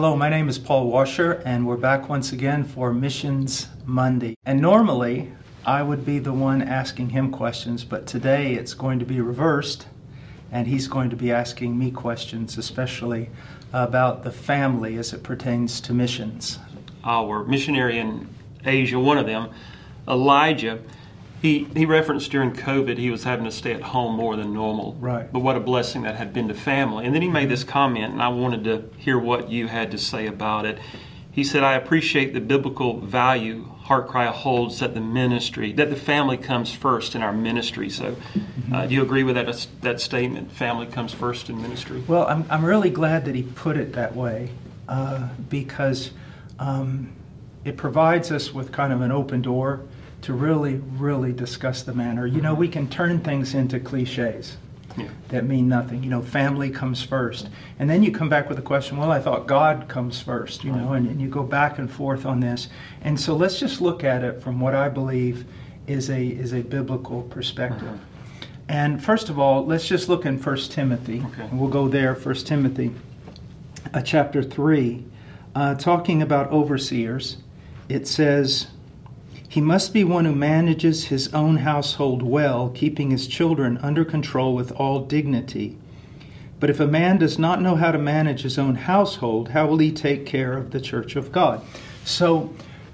Hello, 0.00 0.14
my 0.14 0.28
name 0.28 0.48
is 0.48 0.60
Paul 0.60 0.86
Washer, 0.86 1.42
and 1.44 1.66
we're 1.66 1.76
back 1.76 2.08
once 2.08 2.30
again 2.30 2.62
for 2.62 2.92
Missions 2.92 3.66
Monday. 3.84 4.36
And 4.46 4.60
normally, 4.60 5.32
I 5.66 5.82
would 5.82 6.06
be 6.06 6.20
the 6.20 6.32
one 6.32 6.62
asking 6.62 7.10
him 7.10 7.32
questions, 7.32 7.82
but 7.82 8.06
today 8.06 8.54
it's 8.54 8.74
going 8.74 9.00
to 9.00 9.04
be 9.04 9.20
reversed, 9.20 9.88
and 10.52 10.68
he's 10.68 10.86
going 10.86 11.10
to 11.10 11.16
be 11.16 11.32
asking 11.32 11.76
me 11.76 11.90
questions, 11.90 12.56
especially 12.56 13.30
about 13.72 14.22
the 14.22 14.30
family 14.30 14.96
as 14.98 15.12
it 15.12 15.24
pertains 15.24 15.80
to 15.80 15.92
missions. 15.92 16.60
Our 17.02 17.42
missionary 17.42 17.98
in 17.98 18.28
Asia, 18.64 19.00
one 19.00 19.18
of 19.18 19.26
them, 19.26 19.50
Elijah, 20.06 20.78
he, 21.42 21.64
he 21.76 21.86
referenced 21.86 22.30
during 22.30 22.52
COVID 22.52 22.98
he 22.98 23.10
was 23.10 23.24
having 23.24 23.44
to 23.44 23.52
stay 23.52 23.72
at 23.72 23.82
home 23.82 24.16
more 24.16 24.36
than 24.36 24.52
normal. 24.52 24.96
Right. 25.00 25.32
But 25.32 25.40
what 25.40 25.56
a 25.56 25.60
blessing 25.60 26.02
that 26.02 26.16
had 26.16 26.32
been 26.32 26.48
to 26.48 26.54
family. 26.54 27.06
And 27.06 27.14
then 27.14 27.22
he 27.22 27.28
made 27.28 27.48
this 27.48 27.64
comment, 27.64 28.12
and 28.12 28.22
I 28.22 28.28
wanted 28.28 28.64
to 28.64 28.90
hear 28.98 29.18
what 29.18 29.50
you 29.50 29.68
had 29.68 29.90
to 29.92 29.98
say 29.98 30.26
about 30.26 30.66
it. 30.66 30.78
He 31.30 31.44
said, 31.44 31.62
I 31.62 31.74
appreciate 31.74 32.34
the 32.34 32.40
biblical 32.40 32.98
value 33.00 33.66
HeartCry 33.84 34.26
holds 34.26 34.80
that 34.80 34.94
the 34.94 35.00
ministry, 35.00 35.72
that 35.72 35.88
the 35.88 35.96
family 35.96 36.36
comes 36.36 36.74
first 36.74 37.14
in 37.14 37.22
our 37.22 37.32
ministry. 37.32 37.88
So, 37.88 38.16
uh, 38.72 38.86
do 38.86 38.94
you 38.94 39.02
agree 39.02 39.22
with 39.22 39.36
that, 39.36 39.66
that 39.80 40.00
statement? 40.00 40.52
Family 40.52 40.86
comes 40.86 41.14
first 41.14 41.48
in 41.48 41.62
ministry? 41.62 42.02
Well, 42.06 42.26
I'm, 42.26 42.44
I'm 42.50 42.64
really 42.64 42.90
glad 42.90 43.24
that 43.26 43.34
he 43.34 43.44
put 43.44 43.76
it 43.76 43.94
that 43.94 44.14
way 44.14 44.50
uh, 44.88 45.28
because 45.48 46.10
um, 46.58 47.12
it 47.64 47.76
provides 47.76 48.30
us 48.30 48.52
with 48.52 48.72
kind 48.72 48.92
of 48.92 49.00
an 49.00 49.12
open 49.12 49.40
door 49.40 49.82
to 50.22 50.32
really, 50.32 50.76
really 50.96 51.32
discuss 51.32 51.82
the 51.82 51.94
matter. 51.94 52.26
You 52.26 52.40
know, 52.40 52.54
we 52.54 52.68
can 52.68 52.88
turn 52.88 53.20
things 53.20 53.54
into 53.54 53.78
cliches 53.78 54.56
Yeah. 54.96 55.08
that 55.28 55.46
mean 55.46 55.68
nothing. 55.68 56.02
You 56.02 56.10
know, 56.10 56.22
family 56.22 56.70
comes 56.70 57.02
first. 57.02 57.48
And 57.78 57.88
then 57.88 58.02
you 58.02 58.10
come 58.10 58.28
back 58.28 58.48
with 58.48 58.56
the 58.56 58.62
question, 58.62 58.96
well, 58.96 59.12
I 59.12 59.20
thought 59.20 59.46
God 59.46 59.86
comes 59.88 60.20
first, 60.20 60.64
you 60.64 60.72
know, 60.72 60.94
and, 60.94 61.06
and 61.08 61.20
you 61.20 61.28
go 61.28 61.44
back 61.44 61.78
and 61.78 61.90
forth 61.90 62.26
on 62.26 62.40
this. 62.40 62.68
And 63.02 63.18
so 63.18 63.36
let's 63.36 63.60
just 63.60 63.80
look 63.80 64.02
at 64.02 64.24
it 64.24 64.42
from 64.42 64.60
what 64.60 64.74
I 64.74 64.88
believe 64.88 65.44
is 65.86 66.10
a, 66.10 66.26
is 66.26 66.52
a 66.52 66.62
biblical 66.62 67.22
perspective. 67.22 67.98
And 68.68 69.02
first 69.02 69.30
of 69.30 69.38
all, 69.38 69.64
let's 69.64 69.86
just 69.86 70.08
look 70.08 70.26
in 70.26 70.36
1 70.42 70.56
Timothy. 70.68 71.22
Okay. 71.32 71.42
And 71.44 71.58
we'll 71.58 71.70
go 71.70 71.88
there, 71.88 72.14
1 72.14 72.34
Timothy 72.34 72.92
uh, 73.94 74.02
chapter 74.02 74.42
3, 74.42 75.04
uh, 75.54 75.74
talking 75.76 76.20
about 76.22 76.50
overseers. 76.50 77.38
It 77.88 78.06
says, 78.06 78.66
he 79.48 79.60
must 79.60 79.94
be 79.94 80.04
one 80.04 80.26
who 80.26 80.34
manages 80.34 81.06
his 81.06 81.32
own 81.32 81.58
household 81.58 82.22
well, 82.22 82.68
keeping 82.70 83.10
his 83.10 83.26
children 83.26 83.78
under 83.78 84.04
control 84.04 84.54
with 84.54 84.70
all 84.72 85.00
dignity. 85.00 85.76
But 86.60 86.70
if 86.70 86.80
a 86.80 86.86
man 86.86 87.18
does 87.18 87.38
not 87.38 87.62
know 87.62 87.76
how 87.76 87.92
to 87.92 87.98
manage 87.98 88.42
his 88.42 88.58
own 88.58 88.74
household, 88.74 89.50
how 89.50 89.66
will 89.66 89.78
he 89.78 89.92
take 89.92 90.26
care 90.26 90.54
of 90.54 90.70
the 90.70 90.80
church 90.80 91.16
of 91.16 91.32
God? 91.32 91.64
So 92.04 92.52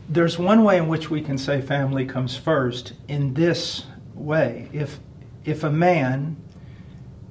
there's 0.09 0.39
one 0.39 0.63
way 0.63 0.77
in 0.77 0.87
which 0.87 1.11
we 1.11 1.23
can 1.23 1.39
say 1.39 1.61
family 1.61 2.05
comes 2.05 2.37
first 2.37 2.93
in 3.09 3.35
this 3.35 3.87
way. 4.15 4.69
If 4.73 5.01
if 5.45 5.63
a 5.63 5.71
man 5.71 6.37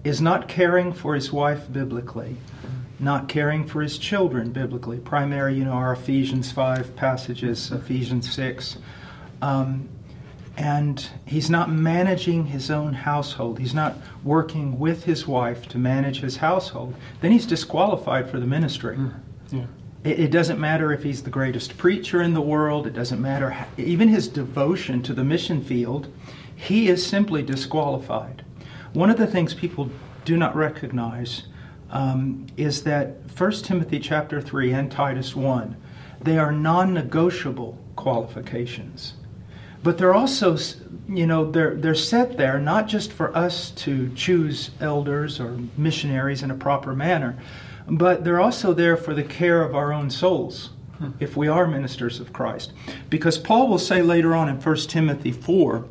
is 0.03 0.21
not 0.21 0.47
caring 0.47 0.93
for 0.93 1.15
his 1.15 1.31
wife 1.31 1.71
biblically, 1.71 2.37
not 2.99 3.27
caring 3.27 3.65
for 3.65 3.81
his 3.81 3.97
children 3.97 4.52
biblically, 4.52 4.99
primary, 4.99 5.55
you 5.55 5.65
know, 5.65 5.71
our 5.71 5.93
Ephesians 5.93 6.52
5 6.52 6.95
passages, 6.95 7.71
Ephesians 7.71 8.31
6, 8.31 8.77
um, 9.44 9.89
and 10.55 11.09
he's 11.25 11.49
not 11.49 11.69
managing 11.69 12.45
his 12.45 12.72
own 12.72 12.94
household. 12.94 13.59
He's 13.59 13.73
not 13.73 13.97
working 14.23 14.80
with 14.80 15.03
his 15.03 15.27
wife 15.27 15.67
to 15.69 15.77
manage 15.77 16.22
his 16.22 16.38
household. 16.38 16.95
Then 17.20 17.31
he's 17.31 17.45
disqualified 17.45 18.30
for 18.30 18.39
the 18.39 18.45
ministry. 18.45 18.98
Yeah. 19.52 19.65
It, 20.05 20.20
it 20.20 20.31
doesn't 20.31 20.59
matter 20.59 20.93
if 20.93 21.04
he's 21.04 21.23
the 21.23 21.30
greatest 21.30 21.77
preacher 21.77 22.21
in 22.21 22.33
the 22.33 22.42
world. 22.42 22.87
It 22.87 22.93
doesn't 22.93 23.21
matter 23.21 23.49
how, 23.49 23.67
even 23.77 24.08
his 24.08 24.30
devotion 24.30 25.02
to 25.04 25.14
the 25.14 25.26
mission 25.26 25.61
field. 25.61 26.08
He 26.55 26.87
is 26.87 27.05
simply 27.05 27.42
disqualified. 27.42 28.45
One 28.93 29.10
of 29.10 29.17
the 29.17 29.27
things 29.27 29.54
people 29.54 29.89
do 30.23 30.37
not 30.37 30.55
recognize 30.55 31.48
um, 31.89 32.48
is 32.55 32.83
that 32.83 33.17
1 33.36 33.52
Timothy 33.64 33.99
chapter 33.99 34.39
3 34.39 34.71
and 34.71 34.92
Titus 34.92 35.36
1, 35.36 35.75
they 36.21 36.37
are 36.37 36.52
non-negotiable 36.52 37.77
qualifications 37.98 39.15
but 39.83 39.98
they're 39.98 40.14
also 40.14 40.58
you 41.08 41.27
know 41.27 41.52
they're 41.52 41.76
they're 41.76 41.94
set 41.94 42.38
there 42.38 42.60
not 42.60 42.88
just 42.88 43.11
for 43.11 43.36
us 43.36 43.71
to 43.71 44.10
choose 44.16 44.71
elders 44.80 45.39
or 45.39 45.60
missionaries 45.77 46.42
in 46.42 46.49
a 46.49 46.55
proper 46.55 46.95
manner 46.95 47.38
but 47.88 48.23
they're 48.23 48.39
also 48.39 48.73
there 48.73 48.95
for 48.95 49.14
the 49.14 49.23
care 49.23 49.61
of 49.61 49.76
our 49.76 49.92
own 49.92 50.10
souls 50.10 50.70
if 51.20 51.36
we 51.36 51.48
are 51.48 51.67
ministers 51.67 52.20
of 52.20 52.33
Christ. 52.33 52.73
Because 53.10 53.38
Paul 53.38 53.67
will 53.67 53.80
say 53.80 54.02
later 54.02 54.36
on 54.36 54.49
in 54.49 54.61
1 54.61 54.76
Timothy 54.88 55.32
4 55.32 55.86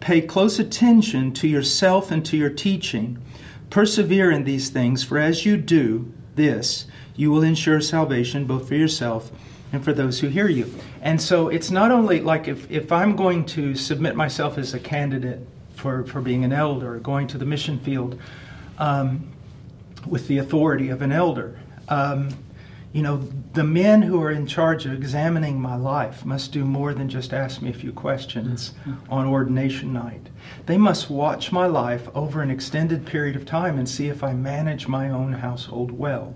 pay 0.00 0.22
close 0.22 0.58
attention 0.58 1.32
to 1.34 1.46
yourself 1.46 2.10
and 2.10 2.24
to 2.24 2.36
your 2.36 2.50
teaching. 2.50 3.22
Persevere 3.68 4.30
in 4.30 4.44
these 4.44 4.70
things 4.70 5.04
for 5.04 5.18
as 5.18 5.44
you 5.44 5.56
do 5.56 6.12
this 6.36 6.86
you 7.16 7.30
will 7.30 7.42
ensure 7.42 7.80
salvation 7.80 8.46
both 8.46 8.68
for 8.68 8.76
yourself 8.76 9.30
and 9.72 9.84
for 9.84 9.92
those 9.92 10.20
who 10.20 10.28
hear 10.28 10.48
you. 10.48 10.72
And 11.02 11.20
so 11.20 11.48
it's 11.48 11.70
not 11.70 11.90
only 11.90 12.20
like 12.20 12.48
if, 12.48 12.70
if 12.70 12.90
I'm 12.92 13.16
going 13.16 13.44
to 13.46 13.74
submit 13.74 14.16
myself 14.16 14.58
as 14.58 14.74
a 14.74 14.80
candidate 14.80 15.46
for, 15.74 16.04
for 16.04 16.20
being 16.20 16.44
an 16.44 16.52
elder, 16.52 16.98
going 16.98 17.26
to 17.28 17.38
the 17.38 17.44
mission 17.44 17.78
field 17.78 18.18
um, 18.78 19.28
with 20.06 20.28
the 20.28 20.38
authority 20.38 20.88
of 20.88 21.02
an 21.02 21.12
elder, 21.12 21.58
um, 21.88 22.30
you 22.92 23.02
know, 23.02 23.18
the 23.52 23.64
men 23.64 24.00
who 24.00 24.22
are 24.22 24.30
in 24.30 24.46
charge 24.46 24.86
of 24.86 24.92
examining 24.92 25.60
my 25.60 25.76
life 25.76 26.24
must 26.24 26.52
do 26.52 26.64
more 26.64 26.94
than 26.94 27.08
just 27.08 27.34
ask 27.34 27.60
me 27.60 27.68
a 27.68 27.74
few 27.74 27.92
questions 27.92 28.72
on 29.10 29.26
ordination 29.26 29.92
night. 29.92 30.28
They 30.64 30.78
must 30.78 31.10
watch 31.10 31.52
my 31.52 31.66
life 31.66 32.08
over 32.14 32.40
an 32.40 32.50
extended 32.50 33.04
period 33.04 33.36
of 33.36 33.44
time 33.44 33.78
and 33.78 33.86
see 33.86 34.08
if 34.08 34.24
I 34.24 34.32
manage 34.32 34.88
my 34.88 35.10
own 35.10 35.34
household 35.34 35.90
well. 35.90 36.34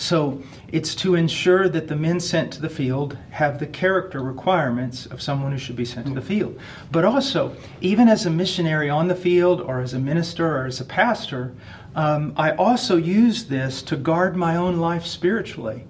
So 0.00 0.42
it's 0.72 0.94
to 0.96 1.14
ensure 1.14 1.68
that 1.68 1.88
the 1.88 1.94
men 1.94 2.20
sent 2.20 2.54
to 2.54 2.62
the 2.62 2.70
field 2.70 3.18
have 3.32 3.58
the 3.58 3.66
character 3.66 4.22
requirements 4.22 5.04
of 5.04 5.20
someone 5.20 5.52
who 5.52 5.58
should 5.58 5.76
be 5.76 5.84
sent 5.84 6.06
to 6.06 6.14
the 6.14 6.22
field. 6.22 6.58
But 6.90 7.04
also, 7.04 7.54
even 7.82 8.08
as 8.08 8.24
a 8.24 8.30
missionary 8.30 8.88
on 8.88 9.08
the 9.08 9.14
field, 9.14 9.60
or 9.60 9.80
as 9.80 9.92
a 9.92 9.98
minister, 9.98 10.56
or 10.56 10.64
as 10.64 10.80
a 10.80 10.86
pastor, 10.86 11.52
um, 11.94 12.32
I 12.34 12.52
also 12.52 12.96
use 12.96 13.44
this 13.44 13.82
to 13.82 13.96
guard 13.98 14.36
my 14.36 14.56
own 14.56 14.78
life 14.78 15.04
spiritually. 15.04 15.84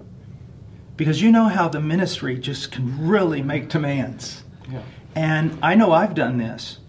Because 0.97 1.21
you 1.21 1.31
know 1.31 1.45
how 1.45 1.69
the 1.69 1.79
ministry 1.79 2.37
just 2.37 2.69
can 2.69 3.07
really 3.07 3.41
make 3.41 3.69
demands. 3.69 4.43
Yeah. 4.69 4.81
And 5.15 5.57
I 5.63 5.75
know 5.75 5.93
I've 5.93 6.15
done 6.15 6.37
this. 6.37 6.79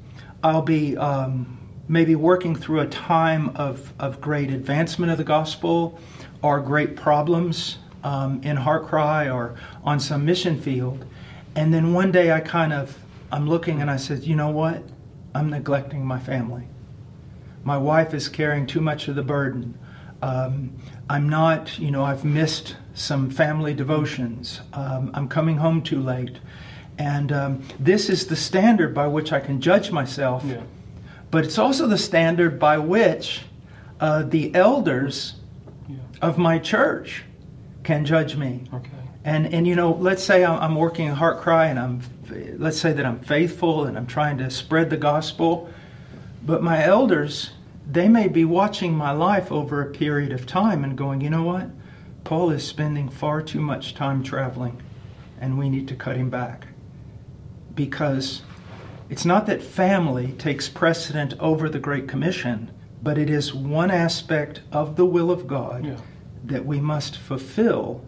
I'll 0.43 0.63
be 0.63 0.97
um, 0.97 1.57
maybe 1.87 2.17
working 2.17 2.57
through 2.57 2.81
a 2.81 2.87
time 2.89 3.51
of, 3.51 3.93
of 4.01 4.21
great 4.21 4.51
advancement 4.51 5.13
of 5.13 5.19
the 5.19 5.25
gospel 5.25 6.01
or 6.43 6.61
great 6.61 6.97
problems 6.97 7.79
um, 8.05 8.41
in 8.43 8.57
HeartCry 8.57 9.33
or 9.33 9.55
on 9.85 10.01
some 10.01 10.25
mission 10.25 10.61
field. 10.61 11.05
And 11.55 11.73
then 11.73 11.93
one 11.93 12.11
day 12.11 12.33
I 12.33 12.41
kind 12.41 12.73
of, 12.73 12.99
I'm 13.31 13.49
looking 13.49 13.81
and 13.81 13.91
I 13.91 13.97
said, 13.97 14.25
you 14.25 14.35
know 14.35 14.51
what? 14.51 14.83
I'm 15.35 15.51
neglecting 15.51 16.05
my 16.05 16.19
family. 16.19 16.65
My 17.65 17.79
wife 17.79 18.13
is 18.13 18.29
carrying 18.29 18.67
too 18.67 18.81
much 18.81 19.09
of 19.09 19.15
the 19.15 19.23
burden. 19.23 19.79
Um, 20.21 20.77
I'm 21.09 21.29
not, 21.29 21.79
you 21.79 21.91
know, 21.91 22.05
I've 22.05 22.25
missed 22.25 22.77
some 22.95 23.31
family 23.31 23.75
devotions. 23.75 24.61
Um, 24.73 25.11
I'm 25.15 25.29
coming 25.29 25.57
home 25.57 25.83
too 25.83 26.01
late. 26.01 26.39
And 26.99 27.33
um, 27.33 27.63
this 27.79 28.11
is 28.11 28.27
the 28.27 28.37
standard 28.37 28.95
by 28.95 29.07
which 29.07 29.33
I 29.33 29.41
can 29.41 29.61
judge 29.61 29.91
myself. 29.91 30.45
Yeah. 30.45 30.63
But 31.31 31.45
it's 31.45 31.59
also 31.59 31.87
the 31.87 31.99
standard 31.99 32.59
by 32.59 32.79
which 32.79 33.43
uh, 34.01 34.25
the 34.25 34.55
elders. 34.55 35.35
Of 36.23 36.39
my 36.39 36.59
church 36.59 37.25
can 37.83 38.05
judge 38.05 38.37
me. 38.37 38.63
Okay. 38.73 38.89
And 39.25 39.53
and 39.53 39.67
you 39.67 39.75
know, 39.75 39.93
let's 39.93 40.23
say 40.23 40.45
I'm, 40.45 40.77
working 40.77 41.09
at 41.09 41.19
HeartCry, 41.19 41.69
and 41.69 41.79
I'm 41.79 42.01
let's 42.59 42.81
say 42.81 42.93
that 42.93 43.05
I'm 43.05 43.19
faithful 43.19 43.85
and 43.85 43.99
I'm 43.99 44.07
trying 44.07 44.39
to 44.39 44.51
spread 44.51 44.89
the 44.89 44.97
gospel, 44.97 45.69
but 46.45 46.63
my 46.63 46.85
elders 46.85 47.51
they 47.91 48.09
may 48.09 48.29
be 48.29 48.45
watching 48.45 48.95
my 48.95 49.11
life 49.11 49.51
over 49.51 49.83
a 49.83 49.91
period 49.91 50.33
of 50.33 50.47
time 50.47 50.85
and 50.85 50.97
going, 50.97 51.21
you 51.21 51.29
know 51.29 51.43
what, 51.43 51.69
Paul 52.25 52.51
is 52.51 52.65
spending 52.65 53.09
far 53.09 53.43
too 53.43 53.61
much 53.61 53.95
time 53.95 54.23
traveling, 54.23 54.81
and 55.41 55.59
we 55.59 55.69
need 55.69 55.89
to 55.89 55.97
cut 55.97 56.17
him 56.17 56.31
back, 56.31 56.69
because 57.75 58.43
it's 59.11 59.25
not 59.25 59.47
that 59.47 59.63
family 59.63 60.33
takes 60.33 60.69
precedent 60.69 61.35
over 61.41 61.69
the 61.69 61.81
Great 61.81 62.07
Commission, 62.07 62.71
but 63.03 63.19
it 63.19 63.29
is 63.29 63.53
one 63.53 63.91
aspect 63.91 64.61
of 64.71 64.95
the 64.97 65.05
will 65.05 65.31
of 65.31 65.47
God 65.47 65.85
Yeah. 65.85 65.97
That 66.45 66.65
we 66.67 66.81
must 66.81 67.17
fulfill 67.19 68.03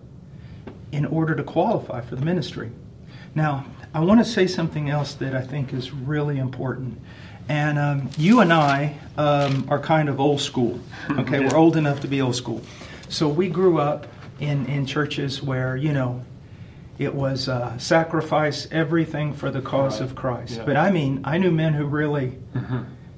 in 0.93 1.05
order 1.07 1.35
to 1.35 1.43
qualify 1.43 2.01
for 2.01 2.17
the 2.17 2.25
ministry. 2.25 2.71
Now, 3.35 3.67
I 3.93 4.01
want 4.01 4.21
to 4.21 4.25
say 4.25 4.47
something 4.47 4.91
else 4.91 5.15
that 5.15 5.35
I 5.35 5.43
think 5.43 5.73
is 5.73 5.93
really 5.93 6.39
important. 6.39 7.01
And 7.49 7.79
um, 7.79 8.11
you 8.17 8.41
and 8.41 8.53
I 8.53 8.97
um, 9.17 9.67
are 9.69 9.79
kind 9.79 10.09
of 10.09 10.21
old 10.21 10.41
school. 10.41 10.81
Okay, 11.11 11.41
we're 11.41 11.57
old 11.57 11.77
enough 11.77 12.01
to 12.01 12.09
be 12.09 12.21
old 12.23 12.35
school. 12.37 12.63
So 13.09 13.29
we 13.29 13.49
grew 13.49 13.79
up 13.79 14.07
in, 14.41 14.67
in 14.67 14.87
churches 14.87 15.43
where, 15.43 15.77
you 15.77 15.93
know, 15.93 16.25
it 16.99 17.15
was 17.15 17.49
uh, 17.49 17.77
sacrifice 17.79 18.67
everything 18.71 19.33
for 19.35 19.51
the 19.51 19.61
cause 19.61 20.01
Right. 20.01 20.09
of 20.11 20.17
Christ. 20.17 20.57
Yeah. 20.59 20.65
But 20.65 20.77
I 20.77 20.91
mean, 20.91 21.21
I 21.25 21.39
knew 21.39 21.51
men 21.51 21.75
who 21.75 21.85
really, 21.87 22.39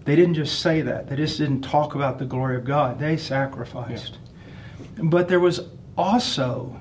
they 0.04 0.16
didn't 0.16 0.34
just 0.34 0.60
say 0.60 0.80
that. 0.82 1.08
They 1.08 1.16
just 1.16 1.38
didn't 1.38 1.60
talk 1.60 1.94
about 1.94 2.18
the 2.18 2.24
glory 2.24 2.56
of 2.56 2.64
God. 2.64 2.98
They 2.98 3.16
sacrificed. 3.16 4.18
But 4.98 5.28
there 5.28 5.40
was 5.40 5.60
also 5.96 6.78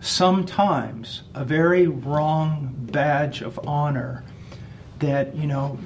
sometimes 0.00 1.22
a 1.34 1.44
very 1.44 1.86
wrong 1.86 2.74
badge 2.92 3.42
of 3.42 3.58
honor 3.66 4.24
that, 5.00 5.34
you 5.34 5.46
know, 5.46 5.78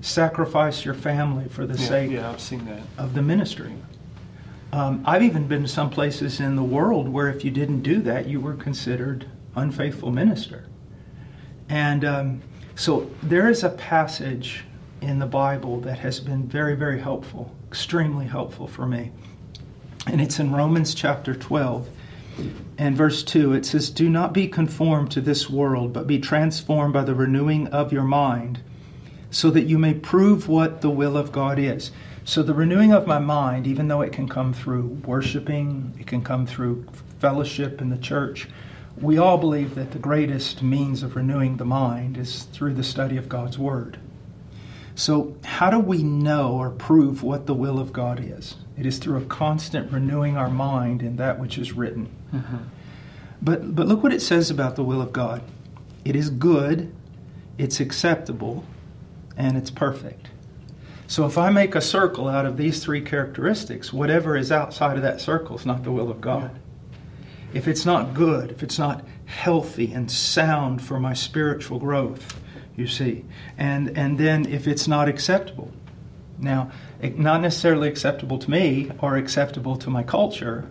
sacrifice 0.00 0.84
your 0.84 0.94
family 0.94 1.48
for 1.48 1.66
the 1.66 1.78
Yeah, 1.78 1.88
sake 1.88 2.10
yeah, 2.10 2.30
I've 2.30 2.40
seen 2.40 2.64
that. 2.66 2.80
of 2.98 3.14
the 3.14 3.22
ministry. 3.22 3.72
Um, 4.72 5.02
I've 5.06 5.22
even 5.22 5.46
been 5.46 5.62
to 5.62 5.68
some 5.68 5.88
places 5.88 6.40
in 6.40 6.56
the 6.56 6.62
world 6.62 7.08
where 7.08 7.28
if 7.28 7.44
you 7.44 7.50
didn't 7.50 7.82
do 7.82 8.02
that, 8.02 8.26
you 8.26 8.40
were 8.40 8.54
considered 8.54 9.26
unfaithful 9.54 10.10
minister. 10.10 10.66
And 11.68 12.04
um, 12.04 12.42
so 12.74 13.08
there 13.22 13.48
is 13.48 13.62
a 13.62 13.70
passage 13.70 14.64
in 15.00 15.18
the 15.20 15.26
Bible 15.26 15.80
that 15.80 15.98
has 16.00 16.20
been 16.20 16.46
very, 16.48 16.74
very 16.74 17.00
helpful, 17.00 17.54
extremely 17.68 18.26
helpful 18.26 18.66
for 18.66 18.86
me. 18.86 19.12
And 20.06 20.20
it's 20.20 20.38
in 20.38 20.52
Romans 20.52 20.94
chapter 20.94 21.34
12 21.34 21.88
and 22.76 22.96
verse 22.96 23.22
2. 23.22 23.52
It 23.54 23.64
says, 23.64 23.90
Do 23.90 24.10
not 24.10 24.34
be 24.34 24.48
conformed 24.48 25.10
to 25.12 25.20
this 25.20 25.48
world, 25.48 25.92
but 25.92 26.06
be 26.06 26.18
transformed 26.18 26.92
by 26.92 27.04
the 27.04 27.14
renewing 27.14 27.68
of 27.68 27.92
your 27.92 28.04
mind 28.04 28.60
so 29.30 29.50
that 29.50 29.64
you 29.64 29.78
may 29.78 29.94
prove 29.94 30.46
what 30.46 30.80
the 30.80 30.90
will 30.90 31.16
of 31.16 31.32
God 31.32 31.58
is. 31.58 31.90
So, 32.24 32.42
the 32.42 32.54
renewing 32.54 32.92
of 32.92 33.06
my 33.06 33.18
mind, 33.18 33.66
even 33.66 33.88
though 33.88 34.00
it 34.00 34.12
can 34.12 34.28
come 34.28 34.54
through 34.54 35.00
worshiping, 35.04 35.94
it 35.98 36.06
can 36.06 36.22
come 36.22 36.46
through 36.46 36.86
fellowship 37.18 37.80
in 37.80 37.90
the 37.90 37.98
church, 37.98 38.48
we 38.96 39.18
all 39.18 39.38
believe 39.38 39.74
that 39.74 39.90
the 39.90 39.98
greatest 39.98 40.62
means 40.62 41.02
of 41.02 41.16
renewing 41.16 41.56
the 41.56 41.64
mind 41.64 42.16
is 42.16 42.44
through 42.44 42.74
the 42.74 42.84
study 42.84 43.16
of 43.16 43.28
God's 43.28 43.58
Word. 43.58 43.98
So, 44.96 45.36
how 45.44 45.70
do 45.70 45.78
we 45.78 46.02
know 46.02 46.52
or 46.52 46.70
prove 46.70 47.22
what 47.22 47.46
the 47.46 47.54
will 47.54 47.80
of 47.80 47.92
God 47.92 48.20
is? 48.22 48.56
It 48.78 48.86
is 48.86 48.98
through 48.98 49.18
a 49.18 49.24
constant 49.24 49.90
renewing 49.90 50.36
our 50.36 50.50
mind 50.50 51.02
in 51.02 51.16
that 51.16 51.40
which 51.40 51.58
is 51.58 51.72
written. 51.72 52.08
Mm-hmm. 52.32 52.56
But, 53.42 53.74
but 53.74 53.86
look 53.86 54.02
what 54.02 54.12
it 54.12 54.22
says 54.22 54.50
about 54.50 54.76
the 54.76 54.84
will 54.84 55.02
of 55.02 55.12
God 55.12 55.42
it 56.04 56.14
is 56.14 56.28
good, 56.28 56.94
it's 57.56 57.80
acceptable, 57.80 58.64
and 59.36 59.56
it's 59.56 59.70
perfect. 59.70 60.28
So 61.06 61.26
if 61.26 61.38
I 61.38 61.50
make 61.50 61.74
a 61.74 61.80
circle 61.80 62.28
out 62.28 62.46
of 62.46 62.56
these 62.56 62.82
three 62.82 63.00
characteristics, 63.00 63.92
whatever 63.92 64.36
is 64.36 64.52
outside 64.52 64.96
of 64.96 65.02
that 65.02 65.20
circle 65.20 65.56
is 65.56 65.66
not 65.66 65.82
the 65.82 65.92
will 65.92 66.10
of 66.10 66.20
God. 66.20 66.58
If 67.52 67.68
it's 67.68 67.86
not 67.86 68.14
good, 68.14 68.50
if 68.50 68.62
it's 68.62 68.78
not 68.78 69.04
healthy 69.26 69.92
and 69.92 70.10
sound 70.10 70.82
for 70.82 70.98
my 70.98 71.14
spiritual 71.14 71.78
growth, 71.78 72.40
you 72.76 72.86
see, 72.86 73.24
and 73.56 73.96
and 73.96 74.18
then 74.18 74.46
if 74.46 74.66
it's 74.66 74.88
not 74.88 75.08
acceptable, 75.08 75.70
now 76.38 76.70
not 77.16 77.40
necessarily 77.40 77.88
acceptable 77.88 78.38
to 78.38 78.50
me 78.50 78.90
or 79.00 79.16
acceptable 79.16 79.76
to 79.76 79.90
my 79.90 80.02
culture, 80.02 80.66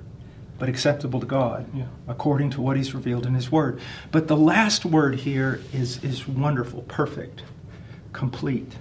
but 0.60 0.70
acceptable 0.70 1.20
to 1.20 1.26
God 1.26 1.66
Yeah. 1.74 1.84
according 2.08 2.50
to 2.52 2.62
what 2.62 2.78
He's 2.78 2.94
revealed 2.94 3.26
in 3.26 3.34
His 3.34 3.52
Word. 3.52 3.80
But 4.12 4.28
the 4.28 4.38
last 4.38 4.86
word 4.86 5.16
here 5.16 5.62
is 5.74 6.04
is 6.04 6.28
wonderful, 6.28 6.82
perfect, 6.84 7.44
complete, 8.12 8.76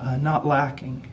uh, 0.00 0.16
not 0.16 0.46
lacking. 0.46 1.06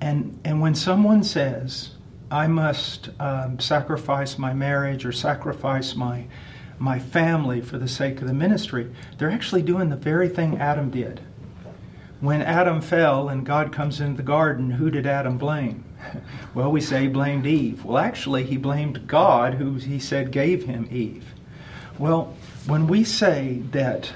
And 0.00 0.38
and 0.44 0.60
when 0.60 0.74
someone 0.74 1.22
says, 1.24 1.90
"I 2.30 2.46
must 2.48 3.10
um, 3.20 3.58
sacrifice 3.60 4.38
my 4.38 4.52
marriage 4.52 5.04
or 5.06 5.12
sacrifice 5.12 5.94
my 5.94 6.24
my 6.84 6.98
family 6.98 7.60
for 7.60 7.78
the 7.78 7.88
sake 7.88 8.20
of 8.20 8.28
the 8.28 8.34
ministry," 8.34 8.90
they're 9.18 9.30
actually 9.30 9.62
doing 9.62 9.88
the 9.88 9.96
very 9.96 10.28
thing 10.28 10.58
Adam 10.58 10.90
did. 10.90 11.20
When 12.20 12.42
Adam 12.42 12.80
fell 12.80 13.28
and 13.28 13.44
God 13.44 13.72
comes 13.72 14.00
into 14.00 14.16
the 14.18 14.22
garden, 14.22 14.72
who 14.72 14.90
did 14.90 15.06
Adam 15.06 15.38
blame? 15.38 15.84
Well, 16.54 16.70
we 16.70 16.80
say 16.80 17.02
he 17.02 17.08
blamed 17.08 17.46
Eve. 17.46 17.84
Well, 17.84 17.98
actually, 17.98 18.44
he 18.44 18.56
blamed 18.56 19.08
God, 19.08 19.54
who 19.54 19.74
he 19.74 19.98
said 19.98 20.30
gave 20.30 20.64
him 20.64 20.86
Eve. 20.88 21.34
Well, 21.98 22.34
when 22.66 22.86
we 22.86 23.02
say 23.02 23.62
that 23.72 24.12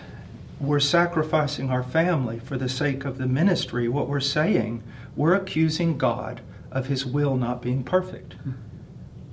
we're 0.60 0.80
sacrificing 0.80 1.70
our 1.70 1.82
family 1.82 2.38
for 2.38 2.56
the 2.56 2.68
sake 2.68 3.04
of 3.04 3.18
the 3.18 3.26
ministry, 3.26 3.88
what 3.88 4.08
we're 4.08 4.20
saying, 4.20 4.82
we're 5.16 5.34
accusing 5.34 5.98
God 5.98 6.40
of 6.70 6.86
his 6.86 7.04
will 7.04 7.36
not 7.36 7.62
being 7.62 7.82
perfect, 7.82 8.36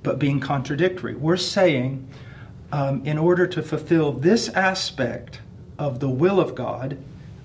but 0.02 0.18
being 0.18 0.40
contradictory. 0.40 1.14
We're 1.14 1.36
saying, 1.36 2.08
um, 2.72 3.04
in 3.04 3.18
order 3.18 3.46
to 3.46 3.62
fulfill 3.62 4.12
this 4.12 4.48
aspect 4.50 5.40
of 5.78 6.00
the 6.00 6.08
will 6.08 6.40
of 6.40 6.54
God, 6.54 6.98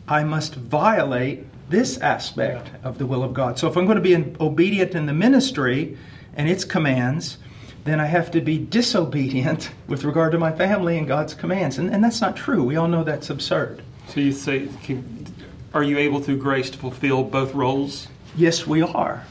I 0.08 0.24
must 0.24 0.56
violate 0.56 1.46
this 1.70 1.98
aspect 2.00 2.70
of 2.84 2.98
the 2.98 3.06
will 3.06 3.24
of 3.24 3.34
God. 3.34 3.58
So 3.58 3.68
if 3.68 3.78
I'm 3.78 3.86
going 3.86 3.96
to 3.96 4.02
be 4.02 4.14
in, 4.14 4.36
obedient 4.40 4.94
in 4.94 5.06
the 5.06 5.14
ministry 5.14 5.98
and 6.36 6.50
its 6.50 6.66
commands, 6.66 7.38
then 7.84 8.00
I 8.00 8.06
have 8.06 8.30
to 8.32 8.42
be 8.42 8.58
disobedient 8.58 9.72
with 9.88 10.04
regard 10.04 10.32
to 10.34 10.38
my 10.38 10.52
family 10.52 10.98
and 10.98 11.08
God's 11.08 11.34
commands. 11.34 11.78
And, 11.78 11.90
and 11.90 12.04
that's 12.04 12.22
not 12.22 12.36
true. 12.36 12.64
We 12.64 12.76
all 12.76 12.88
know 12.88 13.04
that's 13.04 13.30
absurd. 13.30 13.82
So 14.08 14.20
you 14.20 14.34
say, 14.34 14.68
can, 14.84 15.26
are 15.74 15.84
you 15.84 15.98
able 15.98 16.20
through 16.20 16.38
grace 16.38 16.70
to 16.72 16.78
fulfill 16.78 17.24
both 17.24 17.54
roles? 17.54 18.08
Yes, 18.36 18.68
we 18.68 18.82
are. 18.82 19.26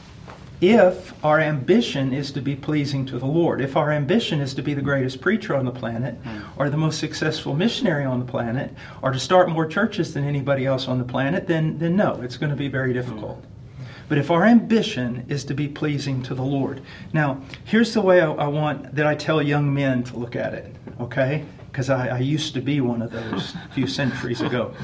If 0.61 1.11
our 1.25 1.39
ambition 1.39 2.13
is 2.13 2.31
to 2.33 2.41
be 2.41 2.55
pleasing 2.55 3.03
to 3.07 3.17
the 3.17 3.25
Lord, 3.25 3.61
if 3.61 3.75
our 3.75 3.91
ambition 3.91 4.39
is 4.39 4.53
to 4.53 4.61
be 4.61 4.75
the 4.75 4.81
greatest 4.81 5.19
preacher 5.19 5.55
on 5.55 5.65
the 5.65 5.71
planet, 5.71 6.13
hmm. 6.23 6.41
or 6.55 6.69
the 6.69 6.77
most 6.77 6.99
successful 6.99 7.55
missionary 7.55 8.05
on 8.05 8.19
the 8.19 8.25
planet, 8.25 8.71
or 9.01 9.11
to 9.11 9.19
start 9.19 9.49
more 9.49 9.65
churches 9.65 10.13
than 10.13 10.23
anybody 10.23 10.67
else 10.67 10.87
on 10.87 10.99
the 10.99 11.03
planet, 11.03 11.47
then, 11.47 11.79
then 11.79 11.95
no, 11.95 12.21
it's 12.21 12.37
going 12.37 12.51
to 12.51 12.55
be 12.55 12.67
very 12.67 12.93
difficult. 12.93 13.43
Hmm. 13.43 13.83
But 14.07 14.19
if 14.19 14.29
our 14.29 14.45
ambition 14.45 15.25
is 15.27 15.43
to 15.45 15.55
be 15.55 15.67
pleasing 15.67 16.21
to 16.23 16.35
the 16.35 16.43
Lord, 16.43 16.83
now 17.11 17.41
here's 17.65 17.95
the 17.95 18.01
way 18.01 18.21
I, 18.21 18.31
I 18.31 18.47
want 18.47 18.93
that 18.93 19.07
I 19.07 19.15
tell 19.15 19.41
young 19.41 19.73
men 19.73 20.03
to 20.03 20.17
look 20.17 20.35
at 20.35 20.53
it, 20.53 20.75
okay? 20.99 21.43
Because 21.71 21.89
I, 21.89 22.09
I 22.09 22.19
used 22.19 22.53
to 22.53 22.61
be 22.61 22.81
one 22.81 23.01
of 23.01 23.11
those 23.11 23.55
a 23.55 23.69
few 23.73 23.87
centuries 23.87 24.41
ago. 24.41 24.75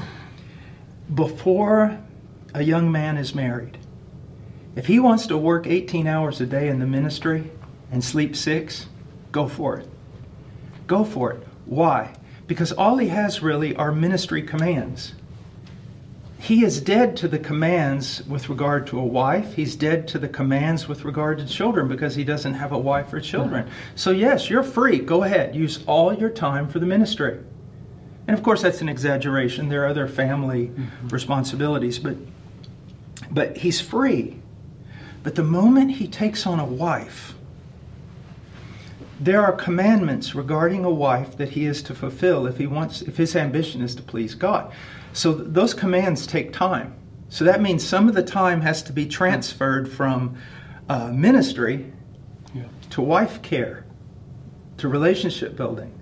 Before 1.14 1.96
a 2.52 2.62
young 2.62 2.90
man 2.90 3.16
is 3.16 3.32
married, 3.32 3.78
if 4.78 4.86
he 4.86 5.00
wants 5.00 5.26
to 5.26 5.36
work 5.36 5.66
18 5.66 6.06
hours 6.06 6.40
a 6.40 6.46
day 6.46 6.68
in 6.68 6.78
the 6.78 6.86
ministry 6.86 7.50
and 7.90 8.04
sleep 8.04 8.36
six, 8.36 8.86
go 9.32 9.48
for 9.48 9.76
it. 9.76 9.88
Go 10.86 11.02
for 11.02 11.32
it. 11.32 11.44
Why? 11.64 12.14
Because 12.46 12.70
all 12.70 12.96
he 12.98 13.08
has 13.08 13.42
really 13.42 13.74
are 13.74 13.90
ministry 13.90 14.40
commands. 14.40 15.14
He 16.38 16.62
is 16.62 16.80
dead 16.80 17.16
to 17.16 17.26
the 17.26 17.40
commands 17.40 18.22
with 18.28 18.48
regard 18.48 18.86
to 18.86 19.00
a 19.00 19.04
wife. 19.04 19.54
He's 19.54 19.74
dead 19.74 20.06
to 20.08 20.18
the 20.20 20.28
commands 20.28 20.86
with 20.86 21.04
regard 21.04 21.38
to 21.38 21.46
children 21.48 21.88
because 21.88 22.14
he 22.14 22.22
doesn't 22.22 22.54
have 22.54 22.70
a 22.70 22.78
wife 22.78 23.12
or 23.12 23.20
children. 23.20 23.68
So, 23.96 24.12
yes, 24.12 24.48
you're 24.48 24.62
free. 24.62 25.00
Go 25.00 25.24
ahead. 25.24 25.56
Use 25.56 25.82
all 25.88 26.14
your 26.14 26.30
time 26.30 26.68
for 26.68 26.78
the 26.78 26.86
ministry. 26.86 27.40
And 28.28 28.38
of 28.38 28.44
course, 28.44 28.62
that's 28.62 28.80
an 28.80 28.88
exaggeration. 28.88 29.70
There 29.70 29.82
are 29.82 29.88
other 29.88 30.06
family 30.06 30.68
mm-hmm. 30.68 31.08
responsibilities, 31.08 31.98
but, 31.98 32.14
but 33.32 33.56
he's 33.56 33.80
free. 33.80 34.38
But 35.28 35.34
the 35.34 35.42
moment 35.42 35.90
he 35.90 36.08
takes 36.08 36.46
on 36.46 36.58
a 36.58 36.64
wife, 36.64 37.34
there 39.20 39.44
are 39.44 39.52
commandments 39.52 40.34
regarding 40.34 40.86
a 40.86 40.90
wife 40.90 41.36
that 41.36 41.50
he 41.50 41.66
is 41.66 41.82
to 41.82 41.94
fulfill 41.94 42.46
if 42.46 42.56
he 42.56 42.66
wants 42.66 43.02
if 43.02 43.18
his 43.18 43.36
ambition 43.36 43.82
is 43.82 43.94
to 43.96 44.02
please 44.02 44.34
God. 44.34 44.72
So 45.12 45.34
th- 45.34 45.48
those 45.50 45.74
commands 45.74 46.26
take 46.26 46.54
time. 46.54 46.94
So 47.28 47.44
that 47.44 47.60
means 47.60 47.86
some 47.86 48.08
of 48.08 48.14
the 48.14 48.22
time 48.22 48.62
has 48.62 48.82
to 48.84 48.92
be 48.94 49.04
transferred 49.04 49.92
from 49.92 50.34
uh, 50.88 51.08
ministry 51.08 51.92
Yeah. 52.54 52.62
to 52.88 53.02
wife 53.02 53.42
care, 53.42 53.84
to 54.78 54.88
relationship 54.88 55.56
building. 55.58 55.92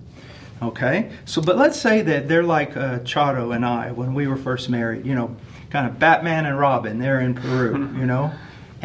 Okay? 0.63 1.11
So, 1.25 1.43
but 1.43 1.57
let's 1.57 1.81
say 1.81 2.01
that 2.03 2.29
they're 2.29 2.45
like 2.45 2.77
uh, 2.77 3.01
Charo 3.01 3.53
and 3.57 3.67
I 3.67 3.91
when 3.91 4.15
we 4.15 4.29
were 4.29 4.37
first 4.37 4.71
married, 4.71 5.05
you 5.05 5.17
know, 5.17 5.35
kind 5.71 5.85
of 5.89 5.99
Batman 5.99 6.47
and 6.47 6.57
Robin, 6.57 7.01
they're 7.01 7.19
in 7.21 7.35
Peru, 7.35 7.91
you 7.99 8.07
know? 8.07 8.31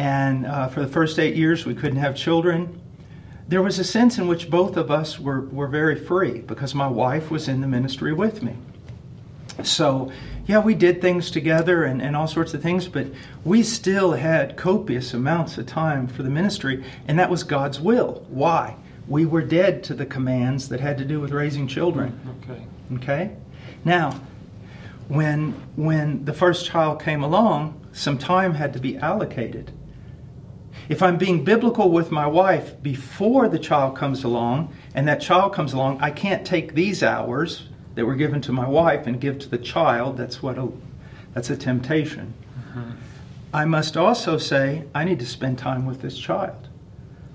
And 0.02 0.46
uh, 0.46 0.66
for 0.66 0.80
the 0.80 0.88
first 0.88 1.20
eight 1.20 1.36
years, 1.36 1.64
we 1.64 1.76
couldn't 1.76 2.00
have 2.00 2.16
children. 2.16 2.80
There 3.46 3.62
was 3.62 3.78
a 3.78 3.84
sense 3.84 4.18
in 4.18 4.26
which 4.26 4.50
both 4.50 4.76
of 4.76 4.90
us 4.90 5.20
were, 5.20 5.42
were 5.42 5.68
very 5.68 5.94
free 5.94 6.40
because 6.40 6.74
my 6.74 6.88
wife 6.88 7.30
was 7.30 7.46
in 7.46 7.60
the 7.60 7.68
ministry 7.68 8.12
with 8.12 8.42
me. 8.42 8.56
So, 9.62 10.10
yeah, 10.46 10.58
we 10.58 10.74
did 10.74 11.00
things 11.00 11.30
together 11.30 11.84
and, 11.84 12.02
and 12.02 12.16
all 12.16 12.26
sorts 12.26 12.52
of 12.52 12.60
things, 12.60 12.88
but 12.88 13.06
we 13.44 13.62
still 13.62 14.10
had 14.10 14.56
copious 14.56 15.14
amounts 15.14 15.56
of 15.56 15.66
time 15.66 16.08
for 16.08 16.24
the 16.24 16.30
ministry, 16.30 16.82
and 17.06 17.16
that 17.20 17.30
was 17.30 17.44
God's 17.44 17.80
will. 17.80 18.26
Why? 18.28 18.74
We 19.06 19.24
were 19.24 19.42
dead 19.42 19.84
to 19.84 19.94
the 19.94 20.06
commands 20.06 20.68
that 20.70 20.80
had 20.80 20.98
to 20.98 21.04
do 21.04 21.20
with 21.20 21.30
raising 21.30 21.68
children. 21.68 22.18
Okay. 22.42 22.66
Okay? 22.96 23.36
Now, 23.84 24.20
when 25.06 25.52
when 25.76 26.24
the 26.24 26.32
first 26.32 26.66
child 26.66 27.00
came 27.00 27.22
along, 27.22 27.80
some 27.92 28.18
time 28.18 28.54
had 28.54 28.72
to 28.72 28.80
be 28.80 28.96
allocated. 28.96 29.70
If 30.88 31.02
I'm 31.02 31.16
being 31.16 31.44
biblical 31.44 31.90
with 31.90 32.10
my 32.10 32.26
wife 32.26 32.82
before 32.82 33.48
the 33.48 33.58
child 33.58 33.96
comes 33.96 34.24
along, 34.24 34.74
and 34.94 35.06
that 35.08 35.20
child 35.20 35.54
comes 35.54 35.72
along, 35.72 36.00
I 36.00 36.10
can't 36.10 36.46
take 36.46 36.74
these 36.74 37.02
hours 37.02 37.68
that 37.94 38.04
were 38.04 38.16
given 38.16 38.40
to 38.42 38.52
my 38.52 38.66
wife 38.66 39.06
and 39.06 39.20
give 39.20 39.38
to 39.40 39.48
the 39.48 39.58
child. 39.58 40.16
That's 40.16 40.42
what 40.42 40.58
a, 40.58 40.68
that's 41.34 41.50
a 41.50 41.56
temptation. 41.56 42.34
Mm-hmm. 42.58 42.90
I 43.54 43.64
must 43.64 43.96
also 43.96 44.38
say 44.38 44.84
I 44.94 45.04
need 45.04 45.18
to 45.18 45.26
spend 45.26 45.58
time 45.58 45.86
with 45.86 46.00
this 46.00 46.18
child. 46.18 46.68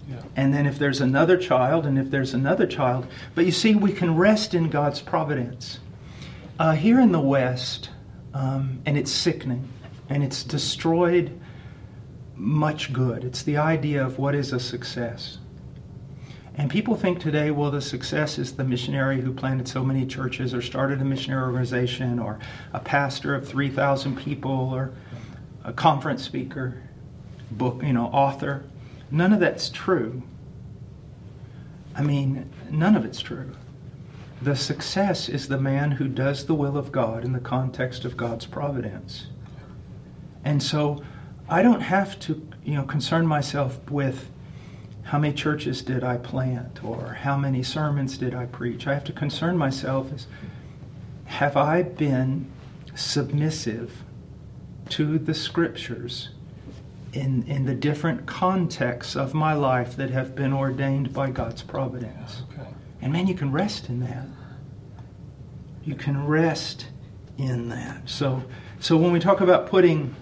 Yeah. 0.09 0.21
And 0.35 0.53
then 0.53 0.65
if 0.65 0.79
there's 0.79 1.01
another 1.01 1.37
child, 1.37 1.85
and 1.85 1.99
if 1.99 2.09
there's 2.09 2.33
another 2.33 2.65
child, 2.65 3.07
but 3.35 3.45
you 3.45 3.51
see, 3.51 3.75
we 3.75 3.91
can 3.91 4.15
rest 4.15 4.53
in 4.53 4.69
God's 4.69 5.01
providence. 5.01 5.79
Uh, 6.59 6.71
here 6.71 6.99
in 6.99 7.11
the 7.11 7.19
West, 7.19 7.89
um, 8.33 8.81
and 8.85 8.97
it's 8.97 9.11
sickening, 9.11 9.67
and 10.09 10.23
it's 10.23 10.43
destroyed 10.43 11.39
much 12.37 12.93
good. 12.93 13.23
It's 13.23 13.41
the 13.41 13.57
idea 13.57 14.05
of 14.05 14.19
what 14.19 14.35
is 14.35 14.53
a 14.53 14.59
success. 14.59 15.39
And 16.55 16.71
people 16.71 16.95
think 16.95 17.19
today, 17.19 17.51
well, 17.51 17.69
the 17.69 17.81
success 17.81 18.39
is 18.39 18.53
the 18.53 18.63
missionary 18.63 19.21
who 19.21 19.31
planted 19.31 19.67
so 19.67 19.83
many 19.83 20.05
churches 20.05 20.53
or 20.53 20.61
started 20.61 21.01
a 21.01 21.05
missionary 21.05 21.43
organization 21.43 22.17
or 22.17 22.39
a 22.73 22.79
pastor 22.79 23.35
of 23.35 23.47
3,000 23.47 24.17
people 24.17 24.51
or 24.51 24.91
a 25.63 25.71
conference 25.71 26.23
speaker, 26.23 26.81
book, 27.51 27.83
you 27.83 27.93
know, 27.93 28.05
author. 28.07 28.63
None 29.11 29.33
of 29.33 29.39
that's 29.39 29.69
true. 29.69 30.23
I 31.95 32.01
mean, 32.01 32.49
none 32.71 32.95
of 32.95 33.05
it's 33.05 33.19
true. 33.19 33.51
The 34.41 34.55
success 34.55 35.29
is 35.29 35.47
the 35.47 35.59
man 35.59 35.91
who 35.91 36.07
does 36.07 36.45
the 36.45 36.55
will 36.55 36.77
of 36.77 36.91
God 36.91 37.23
in 37.23 37.33
the 37.33 37.39
context 37.39 38.05
of 38.05 38.17
God's 38.17 38.45
providence. 38.45 39.27
And 40.43 40.61
so 40.61 41.03
I 41.49 41.61
don't 41.61 41.81
have 41.81 42.19
to, 42.21 42.45
you 42.63 42.75
know, 42.75 42.83
concern 42.83 43.25
myself 43.25 43.79
with 43.89 44.29
how 45.03 45.17
many 45.17 45.33
churches 45.33 45.81
did 45.81 46.03
I 46.03 46.17
plant 46.17 46.83
or 46.83 47.13
how 47.13 47.37
many 47.37 47.63
sermons 47.63 48.17
did 48.17 48.35
I 48.35 48.45
preach. 48.47 48.87
I 48.87 48.93
have 48.93 49.05
to 49.05 49.13
concern 49.13 49.57
myself 49.57 50.11
as 50.13 50.27
have 51.25 51.55
I 51.55 51.83
been 51.83 52.51
submissive 52.95 54.03
to 54.89 55.17
the 55.17 55.33
scriptures 55.33 56.29
in, 57.13 57.43
in 57.47 57.65
the 57.65 57.73
different 57.75 58.25
contexts 58.25 59.15
of 59.15 59.33
my 59.33 59.53
life 59.53 59.95
that 59.95 60.09
have 60.09 60.35
been 60.35 60.51
ordained 60.51 61.13
by 61.13 61.29
God's 61.29 61.63
providence. 61.63 62.43
Okay. 62.53 62.67
And 63.01 63.13
man, 63.13 63.27
you 63.27 63.35
can 63.35 63.51
rest 63.51 63.87
in 63.87 64.01
that. 64.01 64.25
You 65.85 65.95
can 65.95 66.27
rest 66.27 66.87
in 67.37 67.69
that. 67.69 68.09
So, 68.09 68.43
so 68.79 68.97
when 68.97 69.13
we 69.13 69.19
talk 69.19 69.39
about 69.39 69.67
putting 69.67 70.13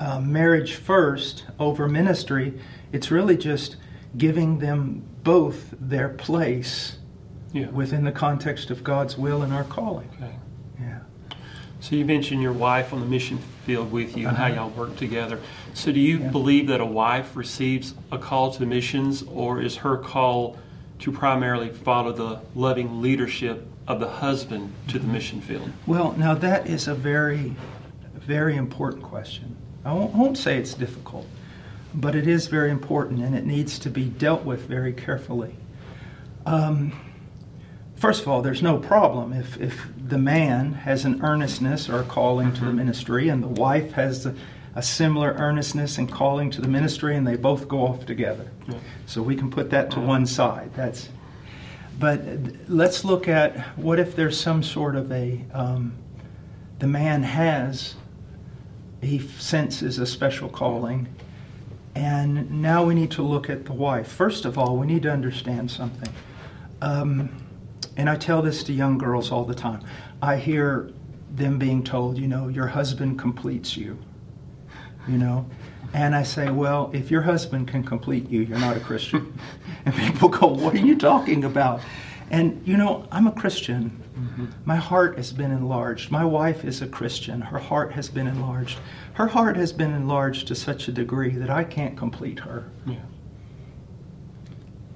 uh, 0.00 0.20
marriage 0.20 0.74
first 0.74 1.44
over 1.58 1.88
ministry, 1.88 2.58
it's 2.92 3.10
really 3.10 3.36
just 3.36 3.76
giving 4.16 4.58
them 4.58 5.02
both 5.22 5.74
their 5.78 6.08
place 6.08 6.98
yeah. 7.52 7.68
within 7.68 8.04
the 8.04 8.12
context 8.12 8.70
of 8.70 8.84
God's 8.84 9.18
will 9.18 9.42
and 9.42 9.52
our 9.52 9.64
calling. 9.64 10.08
Okay. 10.16 10.34
Yeah. 10.80 11.00
So 11.80 11.96
you 11.96 12.04
mentioned 12.04 12.42
your 12.42 12.52
wife 12.52 12.92
on 12.92 13.00
the 13.00 13.06
mission 13.06 13.38
field 13.66 13.92
with 13.92 14.16
you 14.16 14.26
uh-huh. 14.26 14.28
and 14.28 14.36
how 14.36 14.44
uh-huh. 14.46 14.70
y'all 14.70 14.70
work 14.70 14.96
together. 14.96 15.40
So 15.74 15.92
do 15.92 16.00
you 16.00 16.18
yeah. 16.18 16.28
believe 16.28 16.66
that 16.68 16.80
a 16.80 16.86
wife 16.86 17.36
receives 17.36 17.94
a 18.10 18.18
call 18.18 18.52
to 18.52 18.66
missions, 18.66 19.22
or 19.22 19.60
is 19.60 19.76
her 19.76 19.96
call 19.96 20.58
to 21.00 21.12
primarily 21.12 21.70
follow 21.70 22.12
the 22.12 22.40
loving 22.54 23.00
leadership 23.00 23.66
of 23.86 24.00
the 24.00 24.08
husband 24.08 24.72
to 24.88 24.98
the 24.98 25.06
mission 25.06 25.40
field? 25.40 25.70
Well, 25.86 26.12
now 26.12 26.34
that 26.34 26.66
is 26.66 26.88
a 26.88 26.94
very, 26.94 27.54
very 28.14 28.56
important 28.56 29.02
question. 29.02 29.56
I 29.88 29.92
won't, 29.94 30.14
won't 30.14 30.36
say 30.36 30.58
it's 30.58 30.74
difficult, 30.74 31.26
but 31.94 32.14
it 32.14 32.28
is 32.28 32.46
very 32.46 32.70
important 32.70 33.24
and 33.24 33.34
it 33.34 33.46
needs 33.46 33.78
to 33.78 33.88
be 33.88 34.04
dealt 34.04 34.44
with 34.44 34.66
very 34.66 34.92
carefully. 34.92 35.54
Um, 36.44 36.92
first 37.96 38.20
of 38.20 38.28
all, 38.28 38.42
there's 38.42 38.62
no 38.62 38.76
problem 38.76 39.32
if, 39.32 39.58
if 39.58 39.88
the 39.96 40.18
man 40.18 40.74
has 40.74 41.06
an 41.06 41.24
earnestness 41.24 41.88
or 41.88 42.00
a 42.00 42.04
calling 42.04 42.52
to 42.52 42.60
the 42.60 42.66
mm-hmm. 42.66 42.76
ministry 42.76 43.30
and 43.30 43.42
the 43.42 43.48
wife 43.48 43.92
has 43.92 44.26
a, 44.26 44.34
a 44.74 44.82
similar 44.82 45.32
earnestness 45.38 45.96
and 45.96 46.12
calling 46.12 46.50
to 46.50 46.60
the 46.60 46.68
ministry 46.68 47.16
and 47.16 47.26
they 47.26 47.36
both 47.36 47.66
go 47.66 47.86
off 47.86 48.04
together. 48.04 48.50
Yeah. 48.68 48.74
So 49.06 49.22
we 49.22 49.36
can 49.36 49.50
put 49.50 49.70
that 49.70 49.90
to 49.92 50.00
one 50.00 50.26
side. 50.26 50.70
That's, 50.74 51.08
but 51.98 52.20
let's 52.68 53.06
look 53.06 53.26
at 53.26 53.58
what 53.78 53.98
if 53.98 54.14
there's 54.14 54.38
some 54.38 54.62
sort 54.62 54.96
of 54.96 55.10
a, 55.10 55.46
um, 55.54 55.94
the 56.78 56.86
man 56.86 57.22
has 57.22 57.94
he 59.00 59.18
senses 59.18 59.98
a 59.98 60.06
special 60.06 60.48
calling. 60.48 61.08
And 61.94 62.62
now 62.62 62.84
we 62.84 62.94
need 62.94 63.10
to 63.12 63.22
look 63.22 63.50
at 63.50 63.64
the 63.64 63.72
why. 63.72 64.02
First 64.02 64.44
of 64.44 64.58
all, 64.58 64.76
we 64.76 64.86
need 64.86 65.02
to 65.02 65.10
understand 65.10 65.70
something. 65.70 66.12
Um, 66.80 67.30
and 67.96 68.08
I 68.08 68.16
tell 68.16 68.42
this 68.42 68.62
to 68.64 68.72
young 68.72 68.98
girls 68.98 69.32
all 69.32 69.44
the 69.44 69.54
time. 69.54 69.82
I 70.22 70.36
hear 70.36 70.92
them 71.34 71.58
being 71.58 71.82
told, 71.82 72.18
you 72.18 72.28
know, 72.28 72.48
your 72.48 72.68
husband 72.68 73.18
completes 73.18 73.76
you. 73.76 73.98
You 75.08 75.18
know? 75.18 75.46
And 75.94 76.14
I 76.14 76.22
say, 76.22 76.50
well, 76.50 76.90
if 76.92 77.10
your 77.10 77.22
husband 77.22 77.68
can 77.68 77.82
complete 77.82 78.28
you, 78.28 78.42
you're 78.42 78.58
not 78.58 78.76
a 78.76 78.80
Christian. 78.80 79.38
and 79.84 79.94
people 79.94 80.28
go, 80.28 80.46
what 80.48 80.74
are 80.74 80.78
you 80.78 80.96
talking 80.96 81.44
about? 81.44 81.80
And, 82.30 82.62
you 82.66 82.76
know, 82.76 83.06
I'm 83.10 83.26
a 83.26 83.32
Christian. 83.32 84.02
Mm-hmm. 84.18 84.46
My 84.64 84.76
heart 84.76 85.16
has 85.16 85.32
been 85.32 85.50
enlarged. 85.50 86.10
My 86.10 86.24
wife 86.24 86.64
is 86.64 86.82
a 86.82 86.86
Christian. 86.86 87.40
Her 87.40 87.58
heart 87.58 87.92
has 87.92 88.08
been 88.08 88.26
enlarged. 88.26 88.78
Her 89.14 89.26
heart 89.26 89.56
has 89.56 89.72
been 89.72 89.92
enlarged 89.92 90.48
to 90.48 90.54
such 90.54 90.88
a 90.88 90.92
degree 90.92 91.30
that 91.30 91.50
I 91.50 91.64
can't 91.64 91.96
complete 91.96 92.40
her. 92.40 92.68
Yeah. 92.86 92.96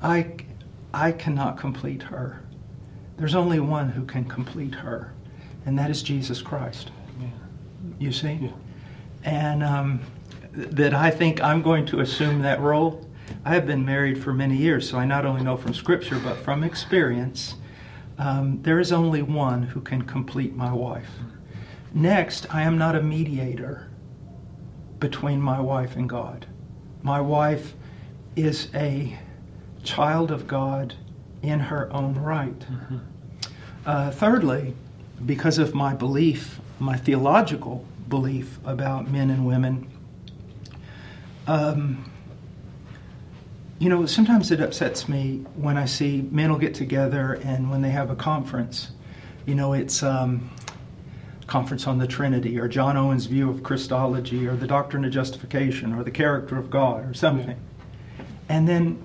I, 0.03 0.35
I 0.93 1.13
cannot 1.13 1.59
complete 1.59 2.03
her. 2.03 2.43
There's 3.17 3.35
only 3.35 3.61
one 3.61 3.89
who 3.91 4.05
can 4.05 4.25
complete 4.25 4.75
her, 4.75 5.13
and 5.65 5.79
that 5.79 5.91
is 5.91 6.03
Jesus 6.03 6.43
Christ. 6.43 6.91
Yeah. 7.21 7.29
You 7.99 8.13
see? 8.13 8.39
Yeah. 8.43 8.51
And 9.25 9.63
um, 9.63 10.01
that 10.53 10.93
I 10.93 11.11
think 11.11 11.41
I'm 11.43 11.63
going 11.63 11.87
to 11.87 12.01
assume 12.01 12.43
that 12.43 12.61
role 12.61 13.07
I 13.45 13.55
have 13.55 13.67
been 13.67 13.85
married 13.85 14.23
for 14.23 14.33
many 14.33 14.57
years, 14.57 14.89
so 14.89 14.99
I 14.99 15.05
not 15.05 15.27
only 15.27 15.43
know 15.43 15.57
from 15.57 15.75
Scripture, 15.75 16.21
but 16.23 16.37
from 16.37 16.63
experience, 16.65 17.57
um, 18.19 18.61
there 18.63 18.79
is 18.79 18.93
only 18.93 19.23
one 19.23 19.63
who 19.63 19.81
can 19.81 20.03
complete 20.03 20.55
my 20.55 20.73
wife. 20.73 21.11
Next, 21.93 22.47
I 22.51 22.63
am 22.63 22.79
not 22.79 22.95
a 22.95 23.03
mediator 23.03 23.89
between 24.99 25.41
my 25.41 25.61
wife 25.61 25.97
and 25.97 26.09
God. 26.09 26.47
My 27.03 27.21
wife 27.21 27.75
is 28.37 28.69
a 28.75 29.19
child 29.83 30.31
of 30.31 30.47
God 30.47 30.95
in 31.43 31.59
her 31.59 31.93
own 31.93 32.15
right. 32.15 32.59
Mm-hmm. 32.61 32.99
Uh, 33.85 34.11
thirdly, 34.13 34.75
because 35.27 35.59
of 35.59 35.75
my 35.75 35.95
belief, 35.95 36.61
my 36.79 36.97
theological 36.97 37.85
belief 38.09 38.59
about 38.65 39.11
men 39.11 39.31
and 39.31 39.47
women, 39.47 39.91
um, 41.47 42.12
you 43.83 43.89
know, 43.89 44.07
sometimes 44.07 44.53
it 44.53 44.61
upsets 44.61 45.09
me 45.09 45.45
when 45.57 45.77
I 45.77 45.87
see 45.87 46.23
men 46.31 46.53
will 46.53 46.59
get 46.61 46.73
together 46.73 47.41
and 47.43 47.69
when 47.69 47.83
they 47.83 47.91
have 47.91 48.11
a 48.11 48.15
conference, 48.15 48.93
you 49.45 49.57
know, 49.57 49.73
it's 49.73 50.05
um, 50.05 50.49
conference 51.49 51.89
on 51.89 51.99
the 51.99 52.07
Trinity 52.07 52.61
or 52.61 52.69
John 52.69 52.97
Owen's 52.97 53.27
view 53.27 53.51
of 53.51 53.65
Christology 53.65 54.47
or 54.47 54.55
the 54.55 54.69
doctrine 54.69 55.05
of 55.05 55.11
justification 55.11 55.93
or 55.93 56.05
the 56.05 56.13
character 56.13 56.57
of 56.59 56.71
God 56.71 57.11
or 57.11 57.13
something. 57.13 57.59
And 58.49 58.69
then 58.69 59.03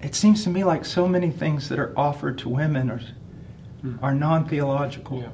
it 0.00 0.14
seems 0.14 0.44
to 0.44 0.48
me 0.48 0.64
like 0.64 0.86
so 0.86 1.06
many 1.06 1.30
things 1.30 1.68
that 1.68 1.78
are 1.78 1.92
offered 1.94 2.38
to 2.38 2.48
women 2.48 2.90
are, 2.90 3.02
mm. 3.84 4.02
are 4.02 4.14
non 4.14 4.48
theological. 4.48 5.20
Yeah. 5.20 5.28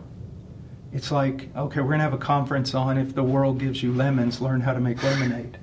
It's 0.92 1.12
like, 1.12 1.54
okay, 1.54 1.78
we're 1.78 1.87
going 1.87 2.00
to 2.00 2.04
have 2.04 2.14
a 2.14 2.19
conference 2.19 2.75
on 2.75 2.99
if 2.99 3.14
the 3.14 3.23
world 3.23 3.61
gives 3.61 3.80
you 3.80 3.95
lemons, 3.95 4.40
learn 4.40 4.62
how 4.62 4.73
to 4.73 4.80
make 4.80 5.00
lemonade. 5.04 5.57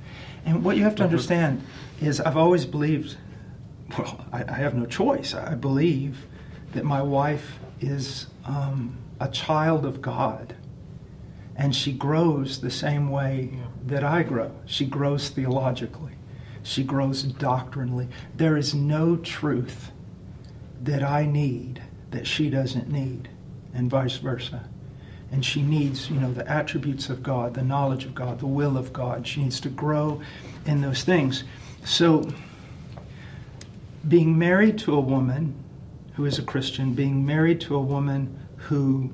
And 0.48 0.63
what 0.63 0.77
you 0.77 0.84
have 0.86 0.96
to 0.96 1.04
understand 1.04 1.62
is 2.00 2.22
I've 2.22 2.38
always 2.38 2.66
believed, 2.66 3.18
well, 3.98 4.25
I, 4.32 4.46
I 4.46 4.54
have 4.54 4.75
no 4.75 4.86
choice. 4.86 5.34
I 5.34 5.56
believe 5.56 6.25
that 6.72 6.86
my 6.86 7.01
wife 7.01 7.60
is 7.82 8.27
um, 8.46 8.98
a 9.20 9.27
child 9.27 9.86
of 9.86 10.01
God. 10.01 10.56
And 11.58 11.75
she 11.75 11.92
grows 11.92 12.62
the 12.62 12.72
same 12.72 13.10
way 13.10 13.60
that 13.88 14.06
I 14.06 14.24
grow. 14.24 14.54
She 14.66 14.86
grows 14.86 15.27
theologically, 15.27 16.13
she 16.63 16.84
grows 16.84 17.24
doctrinally. 17.24 18.08
There 18.34 18.56
is 18.56 18.74
no 18.74 19.18
truth 19.18 19.92
that 20.82 21.04
I 21.04 21.25
need 21.25 21.84
that 22.12 22.25
she 22.25 22.50
doesn't 22.50 22.89
need, 22.89 23.27
and 23.74 23.89
vice 23.89 24.16
versa 24.18 24.63
and 25.31 25.43
she 25.43 25.62
needs, 25.62 26.10
you 26.10 26.19
know, 26.19 26.31
the 26.31 26.50
attributes 26.50 27.10
of 27.10 27.22
God, 27.22 27.53
the 27.53 27.63
knowledge 27.63 28.05
of 28.05 28.15
God, 28.15 28.39
the 28.39 28.48
will 28.48 28.77
of 28.77 28.93
God. 28.93 29.27
She 29.27 29.43
needs 29.43 29.60
to 29.62 29.69
grow 29.69 30.22
in 30.65 30.81
those 30.81 31.03
things. 31.03 31.43
So, 31.84 32.31
being 34.07 34.38
married 34.38 34.77
to 34.79 34.96
a 34.96 35.00
woman 35.00 35.53
who 36.13 36.25
is 36.25 36.39
a 36.39 36.43
Christian, 36.43 36.93
being 36.93 37.25
married 37.25 37.62
to 37.62 37.75
a 37.75 37.81
woman 37.81 38.39
who 38.55 39.12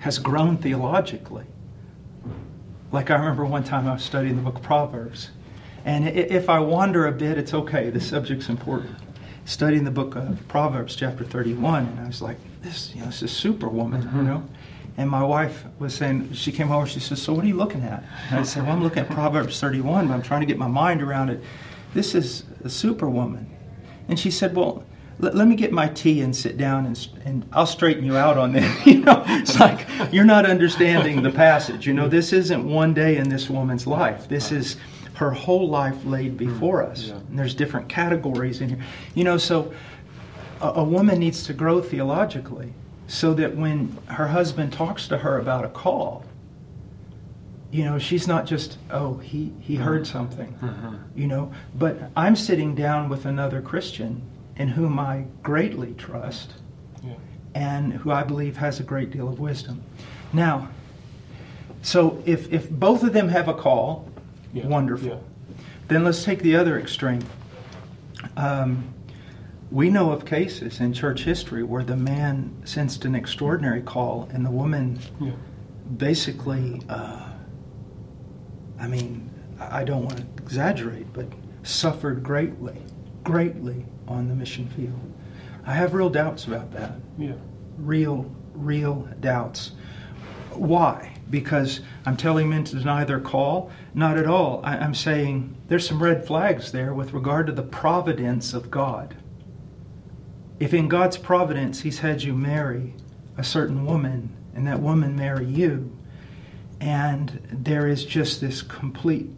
has 0.00 0.18
grown 0.18 0.56
theologically. 0.56 1.44
Like 2.92 3.10
I 3.10 3.14
remember 3.14 3.44
one 3.44 3.64
time 3.64 3.86
I 3.86 3.92
was 3.92 4.02
studying 4.02 4.36
the 4.36 4.42
book 4.42 4.56
of 4.56 4.62
Proverbs, 4.62 5.30
And 5.84 6.08
if 6.08 6.50
I 6.50 6.58
wander 6.58 7.06
a 7.06 7.12
bit, 7.12 7.38
it's 7.38 7.54
okay. 7.54 7.88
The 7.90 8.00
subject's 8.00 8.48
important. 8.48 8.96
Studying 9.44 9.84
the 9.84 9.90
book 9.90 10.16
of 10.16 10.46
Proverbs, 10.48 10.94
chapter 10.94 11.24
31, 11.24 11.86
and 11.86 12.00
I 12.00 12.06
was 12.06 12.20
like, 12.20 12.36
this, 12.60 12.94
you 12.94 13.00
know, 13.00 13.06
this 13.06 13.22
is 13.22 13.30
superwoman, 13.30 14.02
mm-hmm. 14.02 14.16
you 14.18 14.22
know. 14.24 14.42
And 14.96 15.08
my 15.08 15.22
wife 15.22 15.64
was 15.78 15.94
saying, 15.94 16.32
she 16.32 16.52
came 16.52 16.70
over, 16.70 16.86
she 16.86 17.00
says, 17.00 17.22
So 17.22 17.32
what 17.32 17.44
are 17.44 17.48
you 17.48 17.56
looking 17.56 17.82
at? 17.82 18.04
And 18.30 18.40
I 18.40 18.42
said, 18.42 18.64
Well, 18.64 18.72
I'm 18.72 18.82
looking 18.82 19.00
at 19.00 19.10
Proverbs 19.10 19.60
31, 19.60 20.08
but 20.08 20.14
I'm 20.14 20.22
trying 20.22 20.40
to 20.40 20.46
get 20.46 20.58
my 20.58 20.68
mind 20.68 21.02
around 21.02 21.30
it. 21.30 21.42
This 21.94 22.14
is 22.14 22.44
a 22.64 22.68
superwoman. 22.68 23.48
And 24.08 24.18
she 24.18 24.30
said, 24.30 24.54
Well, 24.54 24.84
let, 25.20 25.34
let 25.34 25.46
me 25.46 25.54
get 25.54 25.72
my 25.72 25.88
tea 25.88 26.22
and 26.22 26.34
sit 26.34 26.56
down 26.56 26.86
and, 26.86 27.08
and 27.24 27.48
I'll 27.52 27.66
straighten 27.66 28.04
you 28.04 28.16
out 28.16 28.36
on 28.36 28.52
this. 28.52 28.86
you 28.86 28.98
know, 29.00 29.22
it's 29.26 29.58
like 29.60 29.86
you're 30.12 30.24
not 30.24 30.44
understanding 30.46 31.22
the 31.22 31.30
passage. 31.30 31.86
You 31.86 31.94
know, 31.94 32.08
this 32.08 32.32
isn't 32.32 32.68
one 32.68 32.94
day 32.94 33.16
in 33.16 33.28
this 33.28 33.48
woman's 33.48 33.86
life. 33.86 34.28
This 34.28 34.50
is 34.52 34.76
her 35.14 35.30
whole 35.30 35.68
life 35.68 36.04
laid 36.04 36.36
mm-hmm. 36.36 36.52
before 36.52 36.82
us. 36.82 37.08
Yeah. 37.08 37.14
And 37.14 37.38
there's 37.38 37.54
different 37.54 37.88
categories 37.88 38.60
in 38.60 38.70
here. 38.70 38.84
You 39.14 39.24
know, 39.24 39.36
so 39.36 39.72
a, 40.60 40.68
a 40.68 40.84
woman 40.84 41.18
needs 41.18 41.42
to 41.44 41.52
grow 41.52 41.80
theologically 41.80 42.72
so 43.10 43.34
that 43.34 43.56
when 43.56 43.98
her 44.06 44.28
husband 44.28 44.72
talks 44.72 45.08
to 45.08 45.18
her 45.18 45.36
about 45.36 45.64
a 45.64 45.68
call, 45.68 46.24
you 47.72 47.84
know, 47.84 47.98
she's 47.98 48.28
not 48.28 48.46
just, 48.46 48.78
oh, 48.88 49.16
he, 49.18 49.52
he 49.58 49.74
heard 49.74 50.06
something, 50.06 50.54
mm-hmm. 50.62 50.96
you 51.16 51.26
know, 51.26 51.52
but 51.74 51.98
I'm 52.14 52.36
sitting 52.36 52.76
down 52.76 53.08
with 53.08 53.26
another 53.26 53.60
Christian 53.60 54.22
in 54.54 54.68
whom 54.68 55.00
I 55.00 55.24
greatly 55.42 55.92
trust 55.94 56.54
yeah. 57.02 57.14
and 57.52 57.92
who 57.92 58.12
I 58.12 58.22
believe 58.22 58.56
has 58.58 58.78
a 58.78 58.84
great 58.84 59.10
deal 59.10 59.28
of 59.28 59.40
wisdom. 59.40 59.82
Now, 60.32 60.68
so 61.82 62.22
if, 62.24 62.52
if 62.52 62.70
both 62.70 63.02
of 63.02 63.12
them 63.12 63.28
have 63.28 63.48
a 63.48 63.54
call, 63.54 64.08
yeah. 64.52 64.68
wonderful. 64.68 65.08
Yeah. 65.08 65.56
Then 65.88 66.04
let's 66.04 66.22
take 66.22 66.42
the 66.42 66.54
other 66.54 66.78
extreme. 66.78 67.24
Um, 68.36 68.84
we 69.70 69.88
know 69.88 70.10
of 70.10 70.24
cases 70.24 70.80
in 70.80 70.92
church 70.92 71.22
history 71.24 71.62
where 71.62 71.84
the 71.84 71.96
man 71.96 72.60
sensed 72.64 73.04
an 73.04 73.14
extraordinary 73.14 73.82
call 73.82 74.28
and 74.32 74.44
the 74.44 74.50
woman 74.50 74.98
yeah. 75.20 75.32
basically, 75.96 76.82
uh, 76.88 77.30
I 78.80 78.88
mean, 78.88 79.30
I 79.60 79.84
don't 79.84 80.04
want 80.04 80.16
to 80.16 80.42
exaggerate, 80.42 81.12
but 81.12 81.26
suffered 81.62 82.22
greatly, 82.22 82.82
greatly 83.22 83.86
on 84.08 84.28
the 84.28 84.34
mission 84.34 84.68
field. 84.70 84.98
I 85.64 85.74
have 85.74 85.94
real 85.94 86.10
doubts 86.10 86.46
about 86.46 86.72
that. 86.72 86.94
Yeah. 87.16 87.34
Real, 87.78 88.34
real 88.54 89.08
doubts. 89.20 89.72
Why? 90.52 91.14
Because 91.28 91.80
I'm 92.06 92.16
telling 92.16 92.48
men 92.48 92.64
to 92.64 92.76
deny 92.76 93.04
their 93.04 93.20
call? 93.20 93.70
Not 93.94 94.18
at 94.18 94.26
all. 94.26 94.62
I, 94.64 94.78
I'm 94.78 94.94
saying 94.94 95.56
there's 95.68 95.86
some 95.86 96.02
red 96.02 96.26
flags 96.26 96.72
there 96.72 96.92
with 96.92 97.12
regard 97.12 97.46
to 97.46 97.52
the 97.52 97.62
providence 97.62 98.52
of 98.52 98.68
God. 98.68 99.14
If 100.60 100.72
in 100.74 100.88
God's 100.88 101.18
providence 101.18 101.80
He's 101.80 101.98
had 101.98 102.22
you 102.22 102.34
marry 102.34 102.94
a 103.36 103.42
certain 103.42 103.84
woman 103.84 104.36
and 104.54 104.66
that 104.66 104.80
woman 104.80 105.16
marry 105.16 105.46
you, 105.46 105.96
and 106.80 107.40
there 107.50 107.88
is 107.88 108.04
just 108.04 108.40
this 108.40 108.62
complete 108.62 109.30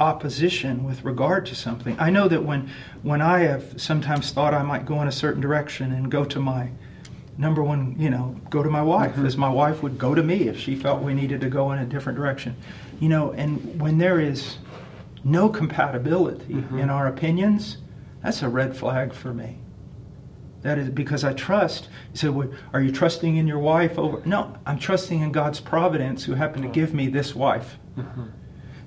opposition 0.00 0.84
with 0.84 1.04
regard 1.04 1.46
to 1.46 1.54
something. 1.54 1.96
I 1.98 2.10
know 2.10 2.28
that 2.28 2.44
when 2.44 2.70
when 3.02 3.20
I 3.20 3.40
have 3.40 3.80
sometimes 3.80 4.32
thought 4.32 4.54
I 4.54 4.62
might 4.62 4.86
go 4.86 5.00
in 5.02 5.08
a 5.08 5.12
certain 5.12 5.40
direction 5.40 5.92
and 5.92 6.10
go 6.10 6.24
to 6.24 6.40
my 6.40 6.70
number 7.38 7.62
one, 7.62 7.96
you 7.98 8.10
know, 8.10 8.36
go 8.50 8.62
to 8.62 8.70
my 8.70 8.82
wife, 8.82 9.12
mm-hmm. 9.12 9.26
as 9.26 9.36
my 9.36 9.48
wife 9.48 9.82
would 9.82 9.98
go 9.98 10.14
to 10.14 10.22
me 10.22 10.48
if 10.48 10.58
she 10.58 10.76
felt 10.76 11.02
we 11.02 11.14
needed 11.14 11.40
to 11.40 11.48
go 11.48 11.72
in 11.72 11.78
a 11.78 11.86
different 11.86 12.18
direction. 12.18 12.56
You 13.00 13.08
know, 13.08 13.32
and 13.32 13.80
when 13.80 13.98
there 13.98 14.20
is 14.20 14.58
no 15.24 15.48
compatibility 15.48 16.54
mm-hmm. 16.54 16.78
in 16.78 16.90
our 16.90 17.06
opinions, 17.06 17.78
that's 18.22 18.42
a 18.42 18.48
red 18.48 18.76
flag 18.76 19.12
for 19.12 19.32
me. 19.32 19.58
That 20.62 20.78
is 20.78 20.90
because 20.90 21.24
I 21.24 21.32
trust. 21.32 21.88
You 22.12 22.18
say, 22.18 22.28
well, 22.28 22.50
are 22.72 22.80
you 22.80 22.92
trusting 22.92 23.36
in 23.36 23.46
your 23.46 23.58
wife 23.58 23.98
over? 23.98 24.22
No, 24.24 24.56
I'm 24.64 24.78
trusting 24.78 25.20
in 25.20 25.32
God's 25.32 25.60
providence 25.60 26.24
who 26.24 26.34
happened 26.34 26.62
to 26.62 26.68
give 26.68 26.94
me 26.94 27.08
this 27.08 27.34
wife. 27.34 27.76
Mm-hmm. 27.96 28.26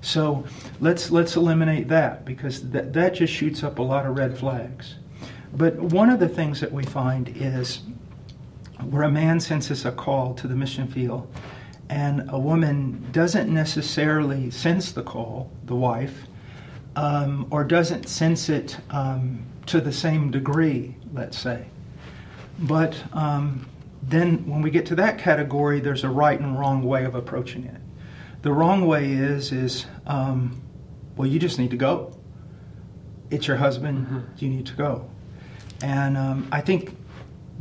So 0.00 0.44
let's 0.80 1.10
let's 1.10 1.36
eliminate 1.36 1.88
that 1.88 2.24
because 2.24 2.70
that, 2.70 2.92
that 2.92 3.14
just 3.14 3.32
shoots 3.32 3.62
up 3.62 3.78
a 3.78 3.82
lot 3.82 4.06
of 4.06 4.16
red 4.16 4.38
flags. 4.38 4.96
But 5.52 5.76
one 5.76 6.10
of 6.10 6.20
the 6.20 6.28
things 6.28 6.60
that 6.60 6.72
we 6.72 6.84
find 6.84 7.32
is 7.36 7.80
where 8.82 9.02
a 9.02 9.10
man 9.10 9.40
senses 9.40 9.84
a 9.84 9.92
call 9.92 10.34
to 10.34 10.46
the 10.46 10.54
mission 10.54 10.86
field 10.86 11.28
and 11.88 12.28
a 12.30 12.38
woman 12.38 13.06
doesn't 13.12 13.52
necessarily 13.52 14.50
sense 14.50 14.92
the 14.92 15.02
call, 15.02 15.50
the 15.64 15.74
wife, 15.74 16.26
um, 16.96 17.46
or 17.50 17.64
doesn't 17.64 18.08
sense 18.08 18.48
it 18.48 18.78
um, 18.90 19.44
to 19.66 19.80
the 19.80 19.92
same 19.92 20.30
degree, 20.30 20.94
let's 21.16 21.38
say. 21.38 21.66
But 22.58 22.96
um, 23.12 23.66
then 24.02 24.46
when 24.48 24.62
we 24.62 24.70
get 24.70 24.86
to 24.86 24.94
that 24.96 25.18
category, 25.18 25.80
there's 25.80 26.04
a 26.04 26.08
right 26.08 26.38
and 26.38 26.58
wrong 26.58 26.82
way 26.82 27.04
of 27.04 27.14
approaching 27.14 27.64
it. 27.64 27.80
The 28.42 28.52
wrong 28.52 28.86
way 28.86 29.10
is 29.12 29.52
is 29.52 29.86
um, 30.06 30.62
well, 31.16 31.26
you 31.26 31.38
just 31.38 31.58
need 31.58 31.70
to 31.70 31.76
go. 31.76 32.16
It's 33.30 33.48
your 33.48 33.56
husband. 33.56 34.06
Mm-hmm. 34.06 34.20
You 34.38 34.48
need 34.48 34.66
to 34.66 34.74
go, 34.74 35.10
and 35.82 36.16
um, 36.16 36.48
I 36.52 36.60
think 36.60 36.96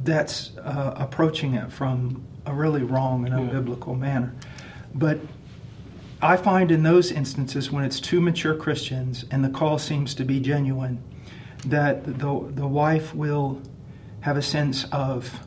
that's 0.03 0.55
uh, 0.57 0.93
approaching 0.97 1.55
it 1.55 1.71
from 1.71 2.23
a 2.45 2.53
really 2.53 2.83
wrong 2.83 3.25
and 3.25 3.33
unbiblical 3.33 3.93
yeah. 3.93 3.99
manner. 3.99 4.35
But 4.93 5.19
I 6.21 6.37
find 6.37 6.71
in 6.71 6.83
those 6.83 7.11
instances 7.11 7.71
when 7.71 7.83
it's 7.83 7.99
two 7.99 8.21
mature 8.21 8.55
Christians 8.55 9.25
and 9.31 9.43
the 9.43 9.49
call 9.49 9.77
seems 9.77 10.13
to 10.15 10.23
be 10.23 10.39
genuine, 10.39 11.03
that 11.69 12.05
the, 12.05 12.11
the 12.53 12.67
wife 12.67 13.13
will 13.13 13.61
have 14.21 14.37
a 14.37 14.41
sense 14.41 14.85
of 14.91 15.39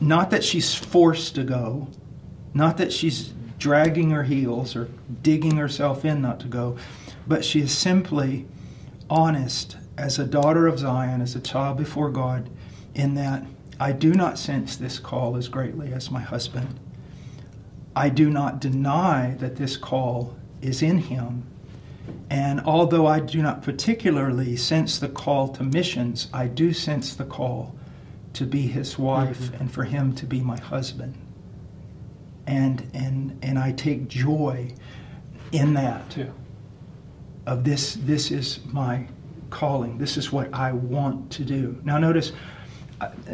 not 0.00 0.30
that 0.30 0.42
she's 0.42 0.74
forced 0.74 1.34
to 1.34 1.44
go, 1.44 1.88
not 2.54 2.78
that 2.78 2.92
she's 2.92 3.32
dragging 3.58 4.10
her 4.10 4.24
heels 4.24 4.74
or 4.74 4.88
digging 5.22 5.56
herself 5.56 6.04
in 6.04 6.22
not 6.22 6.40
to 6.40 6.48
go, 6.48 6.76
but 7.26 7.44
she 7.44 7.60
is 7.60 7.76
simply 7.76 8.46
honest 9.10 9.76
as 9.98 10.18
a 10.18 10.24
daughter 10.24 10.66
of 10.66 10.78
Zion, 10.78 11.20
as 11.20 11.36
a 11.36 11.40
child 11.40 11.76
before 11.76 12.10
God, 12.10 12.48
in 12.94 13.14
that 13.14 13.44
I 13.78 13.92
do 13.92 14.14
not 14.14 14.38
sense 14.38 14.76
this 14.76 14.98
call 14.98 15.36
as 15.36 15.48
greatly 15.48 15.92
as 15.92 16.10
my 16.10 16.20
husband. 16.20 16.80
I 17.94 18.08
do 18.08 18.30
not 18.30 18.60
deny 18.60 19.36
that 19.38 19.56
this 19.56 19.76
call 19.76 20.36
is 20.62 20.82
in 20.82 20.98
him. 20.98 21.44
And 22.28 22.60
although 22.60 23.06
I 23.06 23.20
do 23.20 23.42
not 23.42 23.62
particularly 23.62 24.56
sense 24.56 24.98
the 24.98 25.08
call 25.08 25.48
to 25.48 25.62
missions, 25.62 26.28
I 26.32 26.46
do 26.46 26.72
sense 26.72 27.14
the 27.14 27.24
call 27.24 27.74
to 28.34 28.46
be 28.46 28.62
his 28.62 28.98
wife 28.98 29.38
mm-hmm. 29.38 29.56
and 29.56 29.72
for 29.72 29.84
him 29.84 30.14
to 30.16 30.26
be 30.26 30.40
my 30.40 30.58
husband. 30.58 31.16
And, 32.46 32.88
and, 32.94 33.38
and 33.42 33.58
I 33.58 33.72
take 33.72 34.08
joy 34.08 34.74
in 35.52 35.74
that. 35.74 36.16
Yeah. 36.16 36.26
Of 37.46 37.64
this, 37.64 37.94
this 37.94 38.30
is 38.30 38.60
my 38.66 39.06
calling. 39.48 39.98
This 39.98 40.16
is 40.16 40.30
what 40.30 40.52
I 40.54 40.72
want 40.72 41.32
to 41.32 41.44
do. 41.44 41.80
Now, 41.84 41.98
notice 41.98 42.32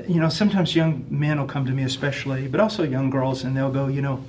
you 0.07 0.21
know, 0.21 0.29
sometimes 0.29 0.77
young 0.77 1.05
men 1.11 1.39
will 1.39 1.47
come 1.47 1.67
to 1.67 1.73
me, 1.73 1.83
especially, 1.83 2.49
but 2.49 2.61
also 2.61 2.83
young 2.83 3.11
girls, 3.11 3.45
and 3.45 3.57
they'll 3.57 3.71
go, 3.71 3.89
you 3.89 4.03
know, 4.03 4.23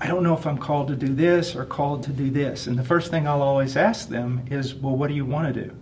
I 0.00 0.06
don't 0.06 0.22
know 0.22 0.34
if 0.34 0.46
I'm 0.46 0.56
called 0.56 0.88
to 0.88 0.96
do 0.96 1.14
this 1.14 1.54
or 1.54 1.64
called 1.66 2.04
to 2.04 2.10
do 2.10 2.30
this. 2.30 2.66
And 2.66 2.78
the 2.78 2.84
first 2.84 3.10
thing 3.10 3.28
I'll 3.28 3.42
always 3.42 3.76
ask 3.76 4.08
them 4.08 4.46
is, 4.50 4.74
well, 4.74 4.96
what 4.96 5.08
do 5.08 5.14
you 5.14 5.26
want 5.26 5.54
to 5.54 5.64
do? 5.64 5.76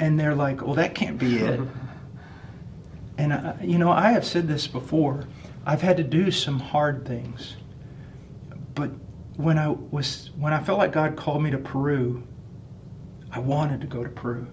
And 0.00 0.18
they're 0.18 0.34
like, 0.34 0.62
well, 0.62 0.74
that 0.74 0.94
can't 0.94 1.16
be 1.16 1.36
it. 1.36 1.60
and, 3.18 3.32
I, 3.32 3.56
you 3.62 3.78
know, 3.78 3.90
I 3.90 4.10
have 4.12 4.26
said 4.26 4.48
this 4.48 4.66
before. 4.66 5.26
I've 5.64 5.80
had 5.80 5.96
to 5.98 6.02
do 6.02 6.30
some 6.30 6.58
hard 6.58 7.06
things. 7.06 7.56
But 8.74 8.90
when 9.36 9.58
I 9.58 9.68
was 9.68 10.30
when 10.36 10.52
I 10.52 10.62
felt 10.62 10.78
like 10.78 10.92
God 10.92 11.16
called 11.16 11.42
me 11.42 11.50
to 11.50 11.58
Peru, 11.58 12.22
I 13.30 13.38
wanted 13.38 13.80
to 13.82 13.86
go 13.86 14.02
to 14.02 14.08
Peru. 14.08 14.46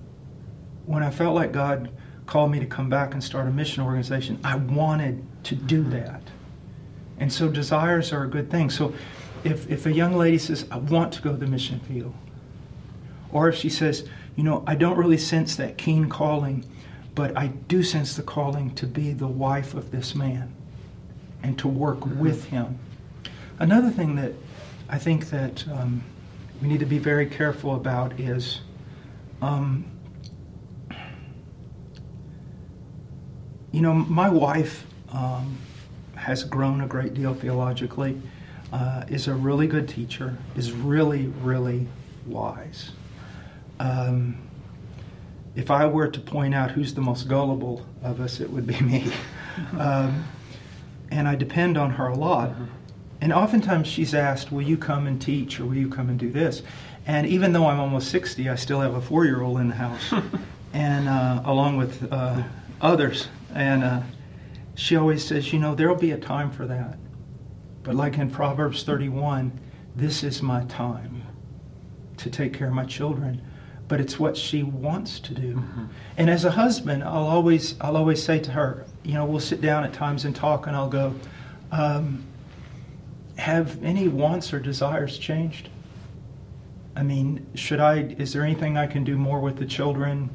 When 0.85 1.03
I 1.03 1.09
felt 1.09 1.35
like 1.35 1.51
God 1.51 1.91
called 2.25 2.51
me 2.51 2.59
to 2.59 2.65
come 2.65 2.89
back 2.89 3.13
and 3.13 3.23
start 3.23 3.47
a 3.47 3.51
mission 3.51 3.83
organization, 3.83 4.39
I 4.43 4.55
wanted 4.55 5.25
to 5.45 5.55
do 5.55 5.81
mm-hmm. 5.81 5.91
that. 5.91 6.22
And 7.17 7.31
so 7.31 7.49
desires 7.49 8.11
are 8.11 8.23
a 8.23 8.27
good 8.27 8.49
thing. 8.49 8.69
So 8.69 8.93
if, 9.43 9.69
if 9.69 9.85
a 9.85 9.91
young 9.91 10.15
lady 10.15 10.37
says, 10.37 10.65
I 10.71 10.77
want 10.77 11.13
to 11.13 11.21
go 11.21 11.31
to 11.31 11.37
the 11.37 11.47
mission 11.47 11.79
field, 11.81 12.13
or 13.31 13.49
if 13.49 13.55
she 13.55 13.69
says, 13.69 14.07
you 14.35 14.43
know, 14.43 14.63
I 14.65 14.75
don't 14.75 14.97
really 14.97 15.17
sense 15.17 15.55
that 15.57 15.77
keen 15.77 16.09
calling, 16.09 16.65
but 17.15 17.37
I 17.37 17.47
do 17.47 17.83
sense 17.83 18.15
the 18.15 18.23
calling 18.23 18.73
to 18.75 18.87
be 18.87 19.13
the 19.13 19.27
wife 19.27 19.73
of 19.73 19.91
this 19.91 20.15
man 20.15 20.53
and 21.43 21.57
to 21.59 21.67
work 21.67 21.99
mm-hmm. 21.99 22.19
with 22.19 22.45
him. 22.45 22.79
Another 23.59 23.91
thing 23.91 24.15
that 24.15 24.33
I 24.89 24.97
think 24.97 25.29
that 25.29 25.67
um, 25.67 26.03
we 26.61 26.67
need 26.67 26.79
to 26.79 26.85
be 26.85 26.99
very 26.99 27.27
careful 27.27 27.75
about 27.75 28.19
is 28.19 28.61
um, 29.41 29.85
you 33.73 33.81
know, 33.81 33.93
my 33.93 34.29
wife 34.29 34.85
um, 35.11 35.57
has 36.23 36.43
grown 36.43 36.81
a 36.81 36.87
great 36.87 37.13
deal 37.13 37.33
theologically. 37.33 38.21
uh, 38.71 39.05
is 39.07 39.27
a 39.27 39.33
really 39.33 39.67
good 39.67 39.87
teacher, 39.87 40.35
is 40.55 40.71
really, 40.71 41.27
really 41.43 41.87
wise. 42.25 42.91
Um, 43.79 44.35
if 45.55 45.69
I 45.69 45.85
were 45.85 46.07
to 46.07 46.19
point 46.19 46.55
out 46.55 46.71
who's 46.71 46.95
the 46.95 47.01
most 47.01 47.27
gullible 47.27 47.85
of 48.01 48.19
us, 48.19 48.39
it 48.39 48.49
would 48.49 48.65
be 48.67 48.79
me. 48.81 49.11
Um, 49.77 50.23
and 51.11 51.27
I 51.27 51.35
depend 51.35 51.77
on 51.77 51.91
her 51.91 52.07
a 52.07 52.15
lot. 52.15 52.49
And 53.21 53.31
oftentimes 53.31 53.87
she's 53.87 54.15
asked, 54.15 54.51
Will 54.51 54.63
you 54.63 54.77
come 54.77 55.05
and 55.05 55.21
teach 55.21 55.59
or 55.59 55.65
will 55.65 55.75
you 55.75 55.87
come 55.89 56.09
and 56.09 56.17
do 56.17 56.31
this? 56.31 56.63
And 57.05 57.27
even 57.27 57.53
though 57.53 57.67
I'm 57.67 57.79
almost 57.79 58.09
60, 58.09 58.49
I 58.49 58.55
still 58.55 58.81
have 58.81 58.95
a 58.95 59.01
four 59.01 59.25
year 59.25 59.43
old 59.43 59.59
in 59.59 59.67
the 59.67 59.75
house, 59.75 60.11
and 60.73 61.07
uh, 61.07 61.43
along 61.45 61.77
with 61.77 62.11
uh, 62.11 62.41
others. 62.81 63.27
And 63.53 63.83
uh, 63.83 64.01
she 64.75 64.95
always 64.95 65.25
says, 65.25 65.53
You 65.53 65.59
know, 65.59 65.75
there'll 65.75 65.95
be 65.95 66.11
a 66.11 66.17
time 66.17 66.51
for 66.51 66.65
that. 66.67 66.97
But 67.83 67.95
like 67.95 68.17
in 68.17 68.29
Proverbs 68.29 68.83
31, 68.83 69.59
this 69.95 70.23
is 70.23 70.41
my 70.41 70.63
time 70.65 71.23
to 72.17 72.29
take 72.29 72.53
care 72.53 72.67
of 72.67 72.73
my 72.73 72.85
children 72.85 73.41
but 73.87 73.99
it's 73.99 74.19
what 74.19 74.35
she 74.35 74.63
wants 74.63 75.19
to 75.19 75.33
do. 75.33 75.55
Mm-hmm. 75.55 75.85
And 76.17 76.29
as 76.29 76.45
a 76.45 76.51
husband, 76.51 77.03
I'll 77.03 77.27
always 77.27 77.75
I'll 77.81 77.97
always 77.97 78.23
say 78.23 78.39
to 78.39 78.51
her, 78.51 78.85
you 79.03 79.13
know, 79.13 79.25
we'll 79.25 79.39
sit 79.39 79.61
down 79.61 79.83
at 79.83 79.93
times 79.93 80.25
and 80.25 80.35
talk, 80.35 80.67
and 80.67 80.75
I'll 80.75 80.89
go, 80.89 81.13
um, 81.71 82.25
have 83.37 83.83
any 83.83 84.07
wants 84.07 84.53
or 84.53 84.59
desires 84.59 85.17
changed? 85.17 85.69
I 86.95 87.03
mean, 87.03 87.45
should 87.55 87.79
I? 87.79 88.15
Is 88.17 88.33
there 88.33 88.43
anything 88.43 88.77
I 88.77 88.87
can 88.87 89.03
do 89.03 89.17
more 89.17 89.39
with 89.39 89.57
the 89.57 89.65
children 89.65 90.29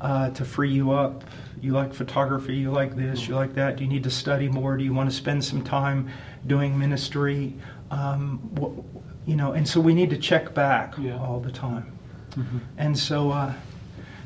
uh, 0.00 0.30
to 0.30 0.44
free 0.44 0.70
you 0.70 0.92
up? 0.92 1.24
You 1.60 1.72
like 1.72 1.92
photography? 1.92 2.56
You 2.56 2.70
like 2.70 2.96
this? 2.96 3.28
You 3.28 3.34
like 3.34 3.54
that? 3.54 3.76
Do 3.76 3.84
you 3.84 3.90
need 3.90 4.04
to 4.04 4.10
study 4.10 4.48
more? 4.48 4.76
Do 4.76 4.84
you 4.84 4.94
want 4.94 5.10
to 5.10 5.16
spend 5.16 5.44
some 5.44 5.62
time 5.62 6.10
doing 6.46 6.78
ministry? 6.78 7.54
Um, 7.90 8.84
you 9.26 9.36
know, 9.36 9.52
and 9.52 9.68
so 9.68 9.80
we 9.80 9.94
need 9.94 10.10
to 10.10 10.18
check 10.18 10.54
back 10.54 10.94
yeah. 10.98 11.18
all 11.18 11.40
the 11.40 11.52
time. 11.52 11.92
Mm-hmm. 12.32 12.58
And 12.78 12.98
so, 12.98 13.30
uh, 13.30 13.52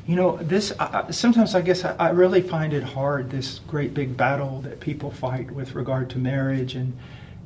you 0.07 0.15
know, 0.15 0.37
this 0.37 0.71
uh, 0.79 1.11
sometimes 1.11 1.55
I 1.55 1.61
guess 1.61 1.83
I, 1.83 1.95
I, 1.95 2.09
really 2.09 2.41
find 2.41 2.73
it 2.73 2.83
hard 2.83 3.31
this 3.31 3.59
great 3.67 3.93
big 3.93 4.15
battle 4.15 4.61
that 4.61 4.79
people 4.79 5.09
fight 5.09 5.49
with 5.49 5.73
regard 5.73 6.11
to 6.11 6.19
marriage 6.19 6.75
and 6.75 6.97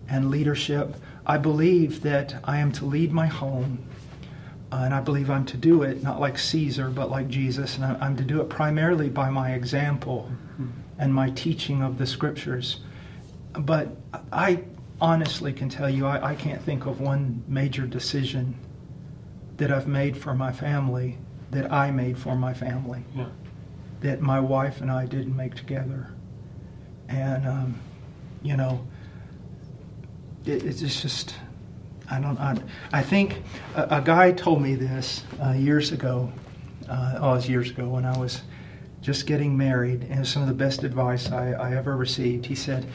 and 0.10 0.30
leadership. 0.30 0.96
I 1.26 1.38
believe 1.38 2.02
that 2.02 2.36
I 2.44 2.58
am 2.58 2.72
to 2.74 2.86
lead 2.86 3.12
my 3.13 3.28
home, 3.28 3.86
uh, 4.71 4.82
and 4.84 4.93
I 4.93 5.01
believe 5.01 5.29
I'm 5.29 5.45
to 5.45 5.58
do 5.58 5.84
it 5.84 6.03
not 6.03 6.19
like 6.19 6.38
Caesar 6.38 6.89
but 6.89 7.10
like 7.10 7.27
Jesus, 7.27 7.75
and 7.77 7.86
I, 7.86 8.05
am 8.05 8.15
to 8.17 8.23
do 8.23 8.41
it 8.41 8.49
primarily 8.49 9.10
by 9.10 9.29
my 9.29 9.53
example 9.53 10.29
mm-hmm. 10.53 10.69
and 10.97 11.13
my 11.13 11.29
teaching 11.32 11.82
of 11.82 11.97
the 11.97 12.05
scriptures. 12.05 12.82
But 13.53 13.95
I 14.32 14.63
honestly 15.01 15.53
can 15.53 15.69
tell 15.69 15.89
you 15.89 16.05
I, 16.05 16.32
I 16.32 16.36
can't 16.36 16.62
think 16.62 16.86
of 16.86 17.01
one 17.01 17.43
major 17.47 17.86
decision 17.86 18.55
that 19.58 19.71
I've 19.71 19.88
made 19.88 20.17
for 20.17 20.34
my 20.34 20.51
family 20.51 21.17
that 21.51 21.71
I 21.71 21.91
made 21.91 22.17
for 22.17 22.36
my 22.36 22.53
family. 22.53 23.03
Yeah. 23.15 23.25
That 24.01 24.21
my 24.21 24.39
wife 24.39 24.82
and 24.82 24.91
I 24.91 25.05
didn't 25.05 25.36
make 25.36 25.55
together. 25.55 26.13
And, 27.08 27.45
um, 27.47 27.79
you 28.41 28.55
know, 28.55 28.86
it, 30.45 30.63
it's 30.63 31.01
just, 31.01 31.36
I 32.12 32.19
don't, 32.19 32.39
I, 32.39 32.58
I 32.91 33.04
think 33.04 33.41
a, 33.76 33.98
a, 33.98 34.02
guy 34.02 34.32
told 34.32 34.62
me 34.62 34.76
this 34.76 35.24
uh, 35.43 35.52
years 35.52 35.91
ago. 35.91 36.32
Uh, 36.88 37.19
oh, 37.19 37.32
it 37.32 37.36
was 37.36 37.50
years 37.50 37.69
ago 37.69 37.88
when 37.88 38.06
I 38.06 38.17
was 38.17 38.41
just 39.02 39.28
getting 39.28 39.56
married, 39.56 40.08
and 40.10 40.28
some 40.28 40.41
of 40.41 40.48
the 40.48 40.56
best 40.56 40.84
advice 40.84 41.32
I, 41.32 41.52
I 41.52 41.76
ever 41.76 41.95
received. 41.95 42.48
He 42.48 42.56
said, 42.56 42.88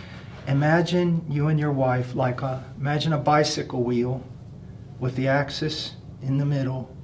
Imagine 0.47 1.25
you 1.29 1.47
and 1.49 1.59
your 1.59 1.73
wife 1.73 2.15
like 2.15 2.43
a, 2.43 2.65
imagine 2.79 3.13
a 3.13 3.19
bicycle 3.19 3.83
wheel 3.83 4.23
with 4.99 5.17
the 5.17 5.29
axis 5.29 5.95
in 6.23 6.39
the 6.39 6.45
middle, 6.45 6.95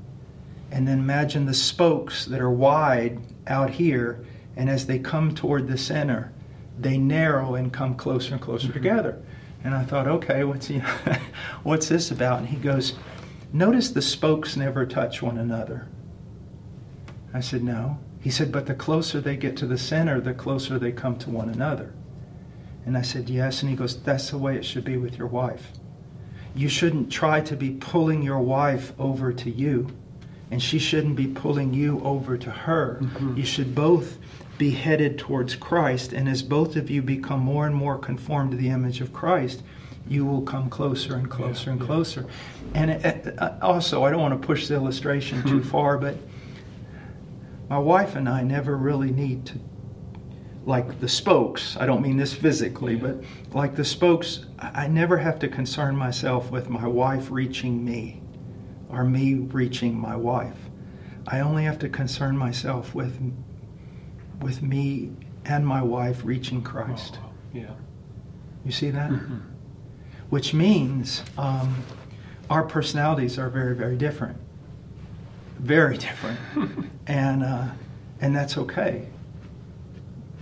and 0.70 0.86
then 0.86 0.98
imagine 0.98 1.46
the 1.46 1.54
spokes 1.54 2.26
that 2.26 2.40
are 2.40 2.50
wide 2.50 3.20
out 3.46 3.70
here, 3.70 4.24
and 4.56 4.68
as 4.68 4.86
they 4.86 4.98
come 4.98 5.34
toward 5.34 5.68
the 5.68 5.78
center, 5.78 6.32
they 6.78 6.98
narrow 6.98 7.54
and 7.54 7.72
come 7.72 7.94
closer 7.94 8.34
and 8.34 8.42
closer 8.42 8.66
mm-hmm. 8.66 8.74
together. 8.74 9.22
And 9.62 9.74
I 9.74 9.84
thought, 9.84 10.06
okay, 10.06 10.44
what's 10.44 10.66
he, 10.66 10.78
what's 11.62 11.88
this 11.88 12.10
about? 12.10 12.40
And 12.40 12.48
he 12.48 12.56
goes, 12.56 12.94
notice 13.52 13.90
the 13.90 14.02
spokes 14.02 14.56
never 14.56 14.86
touch 14.86 15.22
one 15.22 15.38
another. 15.38 15.86
I 17.34 17.40
said, 17.40 17.62
no. 17.62 17.98
He 18.20 18.30
said, 18.30 18.52
but 18.52 18.66
the 18.66 18.74
closer 18.74 19.20
they 19.20 19.36
get 19.36 19.56
to 19.58 19.66
the 19.66 19.78
center, 19.78 20.20
the 20.20 20.34
closer 20.34 20.78
they 20.78 20.92
come 20.92 21.18
to 21.18 21.30
one 21.30 21.48
another. 21.48 21.94
And 22.86 22.96
I 22.96 23.02
said, 23.02 23.28
yes. 23.28 23.62
And 23.62 23.70
he 23.70 23.76
goes, 23.76 24.02
that's 24.02 24.30
the 24.30 24.38
way 24.38 24.56
it 24.56 24.64
should 24.64 24.84
be 24.84 24.96
with 24.96 25.18
your 25.18 25.28
wife 25.28 25.72
you 26.54 26.68
shouldn't 26.68 27.10
try 27.10 27.40
to 27.40 27.56
be 27.56 27.70
pulling 27.70 28.22
your 28.22 28.40
wife 28.40 28.92
over 28.98 29.32
to 29.32 29.50
you, 29.50 29.88
and 30.50 30.62
she 30.62 30.78
shouldn't 30.78 31.16
be 31.16 31.26
pulling 31.26 31.72
you 31.72 32.00
over 32.00 32.36
to 32.36 32.50
her. 32.50 32.98
Mm-hmm. 33.00 33.36
You 33.36 33.44
should 33.44 33.74
both 33.74 34.18
be 34.60 34.72
headed 34.72 35.18
towards 35.18 35.56
Christ, 35.56 36.12
and 36.12 36.28
as 36.28 36.42
both 36.42 36.76
of 36.76 36.90
you 36.90 37.00
become 37.00 37.40
more 37.40 37.66
and 37.66 37.74
more 37.74 37.96
conformed 37.96 38.50
to 38.50 38.58
the 38.58 38.68
image 38.68 39.00
of 39.00 39.10
Christ, 39.10 39.62
you 40.06 40.26
will 40.26 40.42
come 40.42 40.68
closer 40.68 41.16
and 41.16 41.30
closer 41.30 41.70
yeah, 41.70 41.72
and 41.72 41.80
yeah. 41.80 41.86
closer. 41.86 42.26
And 42.74 42.90
it, 42.90 43.38
uh, 43.38 43.54
also, 43.62 44.04
I 44.04 44.10
don't 44.10 44.20
want 44.20 44.38
to 44.38 44.46
push 44.46 44.68
the 44.68 44.74
illustration 44.74 45.42
too 45.44 45.64
far, 45.72 45.96
but 45.96 46.18
my 47.70 47.78
wife 47.78 48.16
and 48.16 48.28
I 48.28 48.42
never 48.42 48.76
really 48.76 49.10
need 49.10 49.46
to 49.46 49.58
like 50.66 51.00
the 51.00 51.08
spokes, 51.08 51.78
I 51.80 51.86
don't 51.86 52.02
mean 52.02 52.18
this 52.18 52.34
physically, 52.34 52.96
yeah. 52.96 53.00
but 53.00 53.54
like 53.54 53.76
the 53.76 53.84
spokes, 53.84 54.44
I 54.58 54.88
never 54.88 55.16
have 55.16 55.38
to 55.38 55.48
concern 55.48 55.96
myself 55.96 56.50
with 56.50 56.68
my 56.68 56.86
wife 56.86 57.30
reaching 57.30 57.82
me 57.82 58.20
or 58.90 59.04
me 59.04 59.36
reaching 59.36 59.98
my 59.98 60.16
wife. 60.16 60.68
I 61.26 61.40
only 61.40 61.64
have 61.64 61.78
to 61.78 61.88
concern 61.88 62.36
myself 62.36 62.94
with 62.94 63.18
with 64.40 64.62
me 64.62 65.10
and 65.44 65.66
my 65.66 65.82
wife 65.82 66.22
reaching 66.24 66.62
Christ. 66.62 67.18
Oh, 67.22 67.30
yeah. 67.52 67.70
You 68.64 68.72
see 68.72 68.90
that? 68.90 69.10
Mm-hmm. 69.10 69.38
Which 70.28 70.54
means 70.54 71.22
um, 71.38 71.82
our 72.48 72.62
personalities 72.62 73.38
are 73.38 73.48
very, 73.48 73.74
very 73.74 73.96
different. 73.96 74.36
Very 75.58 75.96
different. 75.98 76.38
and, 77.06 77.42
uh, 77.42 77.68
and 78.20 78.34
that's 78.34 78.56
okay 78.58 79.08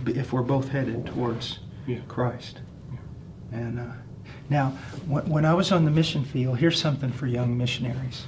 if 0.05 0.31
we're 0.33 0.41
both 0.41 0.69
headed 0.69 1.05
towards 1.05 1.59
yeah. 1.87 1.99
Christ. 2.07 2.61
Yeah. 2.91 3.59
And 3.59 3.79
uh, 3.79 3.93
now, 4.49 4.69
when 5.07 5.45
I 5.45 5.53
was 5.53 5.71
on 5.71 5.85
the 5.85 5.91
mission 5.91 6.23
field, 6.23 6.57
here's 6.57 6.79
something 6.79 7.11
for 7.11 7.27
young 7.27 7.57
missionaries. 7.57 8.25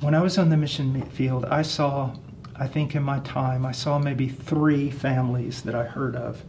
When 0.00 0.14
I 0.14 0.22
was 0.22 0.38
on 0.38 0.48
the 0.48 0.56
mission 0.56 1.02
field, 1.10 1.44
I 1.46 1.62
saw, 1.62 2.14
I 2.60 2.66
think 2.66 2.94
in 2.94 3.02
my 3.02 3.20
time, 3.20 3.64
I 3.64 3.72
saw 3.72 3.98
maybe 3.98 4.28
three 4.28 4.90
families 4.90 5.62
that 5.62 5.74
I 5.74 5.84
heard 5.84 6.14
of 6.14 6.44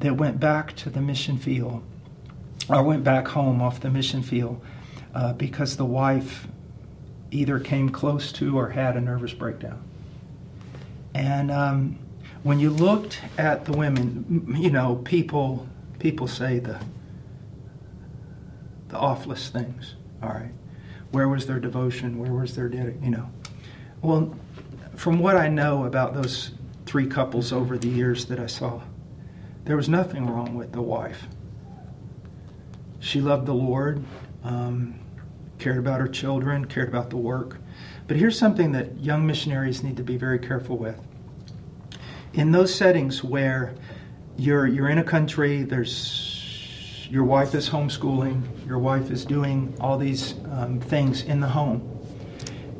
that 0.00 0.16
went 0.16 0.40
back 0.40 0.74
to 0.78 0.90
the 0.90 1.00
mission 1.00 1.38
field 1.38 1.84
or 2.68 2.82
went 2.82 3.04
back 3.04 3.28
home 3.28 3.62
off 3.62 3.78
the 3.78 3.88
mission 3.88 4.24
field 4.24 4.60
uh, 5.14 5.32
because 5.34 5.76
the 5.76 5.84
wife 5.84 6.48
either 7.30 7.60
came 7.60 7.88
close 7.88 8.32
to 8.32 8.58
or 8.58 8.70
had 8.70 8.96
a 8.96 9.00
nervous 9.00 9.32
breakdown. 9.32 9.80
And 11.14 11.52
um, 11.52 12.00
when 12.42 12.58
you 12.58 12.70
looked 12.70 13.20
at 13.38 13.64
the 13.64 13.72
women, 13.72 14.56
you 14.58 14.70
know, 14.70 14.96
people 15.04 15.68
people 16.00 16.26
say 16.26 16.58
the 16.58 16.80
the 18.88 18.98
awfulest 18.98 19.52
things. 19.52 19.94
All 20.20 20.30
right, 20.30 20.52
where 21.12 21.28
was 21.28 21.46
their 21.46 21.60
devotion? 21.60 22.18
Where 22.18 22.32
was 22.32 22.56
their? 22.56 22.68
You 22.68 23.10
know, 23.10 23.30
well, 24.00 24.34
from 25.02 25.18
what 25.18 25.36
I 25.36 25.48
know 25.48 25.84
about 25.84 26.14
those 26.14 26.52
three 26.86 27.08
couples 27.08 27.52
over 27.52 27.76
the 27.76 27.88
years 27.88 28.26
that 28.26 28.38
I 28.38 28.46
saw, 28.46 28.80
there 29.64 29.76
was 29.76 29.88
nothing 29.88 30.26
wrong 30.26 30.54
with 30.54 30.70
the 30.70 30.80
wife. 30.80 31.26
She 33.00 33.20
loved 33.20 33.46
the 33.46 33.52
Lord, 33.52 34.04
um, 34.44 34.94
cared 35.58 35.78
about 35.78 35.98
her 35.98 36.06
children, 36.06 36.66
cared 36.66 36.88
about 36.88 37.10
the 37.10 37.16
work. 37.16 37.58
But 38.06 38.16
here's 38.16 38.38
something 38.38 38.70
that 38.72 38.96
young 39.00 39.26
missionaries 39.26 39.82
need 39.82 39.96
to 39.96 40.04
be 40.04 40.16
very 40.16 40.38
careful 40.38 40.78
with 40.78 41.00
in 42.34 42.52
those 42.52 42.72
settings 42.72 43.24
where 43.24 43.74
you're 44.36 44.68
you're 44.68 44.88
in 44.88 44.98
a 44.98 45.04
country, 45.04 45.64
there's 45.64 47.08
your 47.10 47.24
wife 47.24 47.56
is 47.56 47.68
homeschooling, 47.68 48.44
your 48.68 48.78
wife 48.78 49.10
is 49.10 49.24
doing 49.24 49.74
all 49.80 49.98
these 49.98 50.36
um, 50.52 50.78
things 50.78 51.22
in 51.22 51.40
the 51.40 51.48
home. 51.48 51.88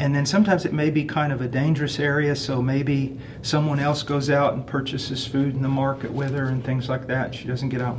And 0.03 0.13
then 0.13 0.27
sometimes 0.27 0.65
it 0.65 0.73
may 0.73 0.91
be 0.91 1.05
kind 1.05 1.33
of 1.33 1.43
a 1.43 1.47
dangerous 1.47 2.01
area, 2.01 2.35
so 2.35 2.61
maybe 2.61 3.17
someone 3.43 3.79
else 3.79 4.03
goes 4.03 4.31
out 4.31 4.55
and 4.55 4.67
purchases 4.67 5.25
food 5.25 5.55
in 5.55 5.63
the 5.63 5.69
market 5.69 6.11
with 6.11 6.33
her 6.33 6.47
and 6.47 6.65
things 6.65 6.89
like 6.89 7.07
that. 7.07 7.33
She 7.33 7.47
doesn't 7.47 7.69
get 7.69 7.81
out. 7.81 7.99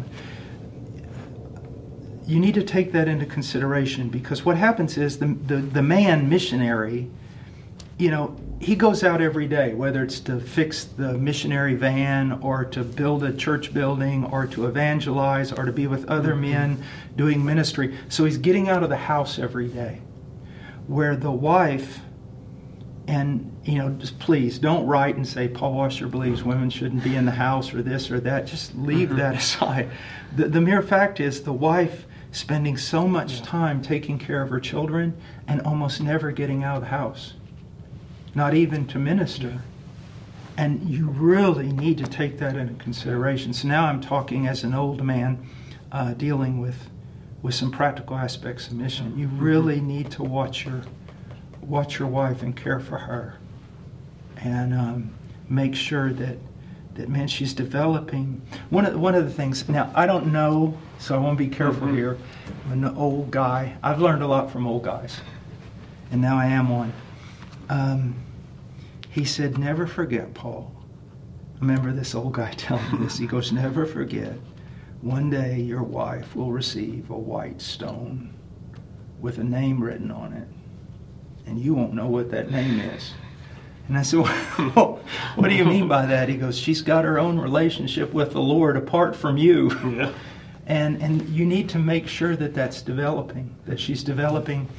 You 2.28 2.42
need 2.42 2.56
to 2.56 2.64
take 2.64 2.92
that 2.92 3.08
into 3.08 3.26
consideration 3.26 4.10
because 4.10 4.44
what 4.44 4.58
happens 4.58 4.98
is 4.98 5.18
the, 5.18 5.28
the, 5.48 5.56
the 5.56 5.82
man 5.82 6.28
missionary 6.28 7.10
you 7.98 8.12
know, 8.12 8.36
he 8.60 8.76
goes 8.76 9.04
out 9.04 9.22
every 9.22 9.48
day, 9.48 9.74
whether 9.74 10.04
it's 10.04 10.20
to 10.22 10.40
fix 10.40 10.84
the 10.84 11.14
missionary 11.14 11.76
van 11.76 12.34
or 12.42 12.66
to 12.66 12.84
build 12.84 13.24
a 13.24 13.32
church 13.32 13.74
building 13.74 14.26
or 14.26 14.48
to 14.48 14.66
evangelize 14.66 15.54
or 15.54 15.64
to 15.64 15.72
be 15.72 15.88
with 15.88 16.10
other 16.10 16.32
mm-hmm. 16.32 16.42
men 16.42 16.84
doing 17.16 17.46
ministry. 17.46 17.98
So 18.10 18.26
he's 18.26 18.38
getting 18.38 18.68
out 18.68 18.84
of 18.84 18.90
the 18.90 18.98
house 18.98 19.38
every 19.38 19.68
day. 19.68 20.02
Where 20.88 21.16
the 21.16 21.32
wife, 21.32 22.00
and 23.08 23.56
you 23.64 23.78
know, 23.78 23.90
just 23.92 24.20
please 24.20 24.60
don't 24.60 24.86
write 24.86 25.16
and 25.16 25.28
say 25.28 25.48
Paul 25.48 25.74
Washer 25.74 26.08
believes 26.08 26.44
women 26.44 26.70
shouldn't 26.70 27.04
be 27.04 27.16
in 27.16 27.26
the 27.26 27.32
house 27.32 27.74
or 27.74 27.82
this 27.82 28.12
or 28.12 28.20
that. 28.22 28.48
Just 28.48 28.76
leave 28.76 29.10
mm-hmm. 29.10 29.18
that 29.20 29.36
aside. 29.38 29.90
The, 30.36 30.50
the 30.50 30.62
mere 30.62 30.82
fact 30.82 31.20
is, 31.20 31.44
the 31.44 31.54
wife 31.54 32.06
spending 32.32 32.78
so 32.78 33.08
much 33.08 33.42
time 33.42 33.82
taking 33.82 34.18
care 34.18 34.42
of 34.42 34.50
her 34.50 34.60
children 34.60 35.16
and 35.48 35.62
almost 35.62 36.02
never 36.02 36.32
getting 36.32 36.64
out 36.64 36.78
of 36.78 36.82
the 36.82 36.90
house 36.90 37.34
not 38.36 38.54
even 38.54 38.88
to 38.88 39.00
minister. 39.00 39.62
And 40.58 40.88
you 40.88 41.10
really 41.10 41.72
need 41.72 41.98
to 42.00 42.06
take 42.06 42.38
that 42.40 42.56
into 42.56 42.74
consideration. 42.76 43.54
So 43.54 43.68
now 43.68 43.86
I'm 43.86 44.02
talking 44.02 44.48
as 44.48 44.64
an 44.64 44.74
old 44.74 45.04
man 45.04 45.48
uh, 45.92 46.14
dealing 46.14 46.60
with, 46.60 46.90
with 47.44 47.54
some 47.54 47.70
practical 47.70 48.18
aspects 48.18 48.68
of 48.68 48.74
mission. 48.74 49.20
You 49.20 49.28
mm-hmm. 49.28 49.44
really 49.44 49.82
need 49.82 50.10
to 50.12 50.24
watch 50.24 50.66
your, 50.66 50.82
watch 51.62 52.00
your 52.00 52.08
wife 52.08 52.42
and 52.42 52.56
care 52.56 52.80
for 52.80 52.98
her. 52.98 53.36
And 54.38 54.74
um, 54.74 55.14
make 55.50 55.76
sure 55.76 56.12
that, 56.14 56.38
that, 56.96 57.10
man, 57.10 57.28
she's 57.28 57.54
developing. 57.54 58.42
One 58.70 58.86
of, 58.86 59.00
one 59.00 59.14
of 59.14 59.26
the 59.26 59.32
things, 59.32 59.68
now 59.70 59.92
I 59.94 60.06
don't 60.06 60.32
know, 60.32 60.78
so 60.98 61.16
I 61.16 61.20
want 61.20 61.38
to 61.38 61.44
be 61.44 61.54
careful 61.54 61.88
mm-hmm. 61.88 61.98
here. 61.98 62.18
I'm 62.72 62.84
an 62.84 62.96
old 62.96 63.30
guy. 63.30 63.78
I've 63.84 64.00
learned 64.00 64.24
a 64.24 64.28
lot 64.28 64.50
from 64.50 64.66
old 64.66 64.84
guys. 64.84 65.20
And 66.12 66.22
now 66.22 66.38
I 66.38 66.46
am 66.46 66.70
one. 66.70 66.94
Um, 67.70 68.16
he 69.10 69.26
said, 69.26 69.58
Never 69.58 69.86
forget, 69.86 70.34
Paul. 70.34 70.74
Remember 71.60 71.92
this 71.92 72.16
old 72.16 72.34
guy 72.34 72.52
telling 72.58 72.90
me 72.92 73.00
this. 73.00 73.18
He 73.18 73.28
goes, 73.28 73.52
Never 73.52 73.86
forget, 73.86 74.34
one 75.04 75.30
day 75.30 75.60
your 75.60 75.84
wife 75.84 76.36
will 76.36 76.52
receive 76.52 77.10
a 77.10 77.18
white 77.18 77.62
stone 77.62 78.34
with 79.20 79.38
a 79.38 79.44
name 79.44 79.84
written 79.84 80.12
on 80.12 80.34
it, 80.34 80.48
and 81.46 81.60
you 81.60 81.74
won't 81.74 81.94
know 81.94 82.08
what 82.08 82.32
that 82.32 82.52
name 82.52 82.80
is. 82.80 83.14
And 83.88 83.98
I 83.98 84.02
said, 84.02 84.20
well, 84.76 85.02
What 85.36 85.50
do 85.50 85.56
you 85.56 85.66
mean 85.66 85.88
by 85.88 86.06
that? 86.06 86.30
He 86.30 86.38
goes, 86.38 86.58
She's 86.58 86.82
got 86.82 87.04
her 87.04 87.20
own 87.20 87.38
relationship 87.38 88.14
with 88.14 88.32
the 88.32 88.42
Lord 88.42 88.78
apart 88.78 89.16
from 89.16 89.38
you. 89.38 89.72
Yeah. 89.96 90.12
And, 90.66 91.02
and 91.02 91.28
you 91.28 91.46
need 91.46 91.68
to 91.72 91.78
make 91.78 92.08
sure 92.08 92.38
that 92.38 92.54
that's 92.54 92.82
developing, 92.82 93.54
that 93.66 93.78
she's 93.82 94.02
developing 94.02 94.70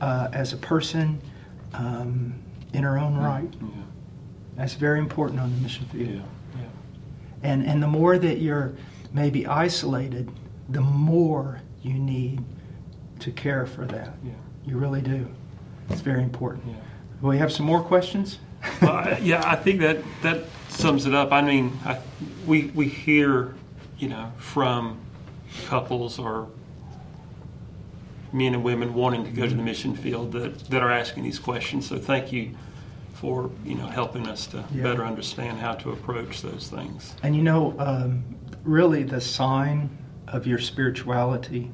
uh, 0.00 0.26
as 0.32 0.52
a 0.52 0.56
person. 0.56 1.20
Um, 1.74 2.34
in 2.72 2.82
her 2.82 2.98
own 2.98 3.16
right. 3.16 3.52
Yeah. 3.60 3.68
That's 4.56 4.74
very 4.74 4.98
important 4.98 5.40
on 5.40 5.54
the 5.54 5.60
mission 5.60 5.86
field. 5.86 6.08
Yeah. 6.08 6.22
Yeah. 6.56 6.68
And 7.42 7.66
and 7.66 7.82
the 7.82 7.86
more 7.86 8.18
that 8.18 8.38
you're 8.40 8.74
maybe 9.12 9.46
isolated, 9.46 10.30
the 10.68 10.80
more 10.80 11.60
you 11.82 11.94
need 11.94 12.42
to 13.20 13.30
care 13.32 13.66
for 13.66 13.84
that. 13.86 14.14
Yeah. 14.24 14.32
You 14.66 14.78
really 14.78 15.00
do. 15.00 15.28
It's 15.90 16.00
very 16.00 16.22
important. 16.22 16.64
Yeah. 16.66 16.74
We 17.22 17.38
have 17.38 17.50
some 17.50 17.66
more 17.66 17.82
questions? 17.82 18.38
uh, 18.82 19.16
yeah, 19.20 19.42
I 19.46 19.56
think 19.56 19.80
that 19.80 19.98
that 20.22 20.44
sums 20.68 21.06
it 21.06 21.14
up. 21.14 21.32
I 21.32 21.42
mean, 21.42 21.78
I, 21.84 21.98
we 22.46 22.66
we 22.74 22.88
hear, 22.88 23.54
you 23.98 24.08
know, 24.08 24.32
from 24.36 25.00
couples 25.66 26.18
or 26.18 26.48
men 28.32 28.54
and 28.54 28.62
women 28.62 28.94
wanting 28.94 29.24
to 29.24 29.30
go 29.30 29.46
to 29.46 29.54
the 29.54 29.62
mission 29.62 29.96
field 29.96 30.32
that, 30.32 30.58
that 30.70 30.82
are 30.82 30.90
asking 30.90 31.22
these 31.22 31.38
questions. 31.38 31.88
So 31.88 31.98
thank 31.98 32.32
you 32.32 32.54
for 33.14 33.50
you 33.64 33.74
know 33.74 33.86
helping 33.86 34.28
us 34.28 34.46
to 34.46 34.64
yeah. 34.72 34.82
better 34.82 35.04
understand 35.04 35.58
how 35.58 35.74
to 35.74 35.90
approach 35.90 36.42
those 36.42 36.68
things. 36.68 37.14
And 37.22 37.34
you 37.34 37.42
know, 37.42 37.74
um, 37.78 38.22
really, 38.64 39.02
the 39.02 39.20
sign 39.20 39.96
of 40.26 40.46
your 40.46 40.58
spirituality. 40.58 41.72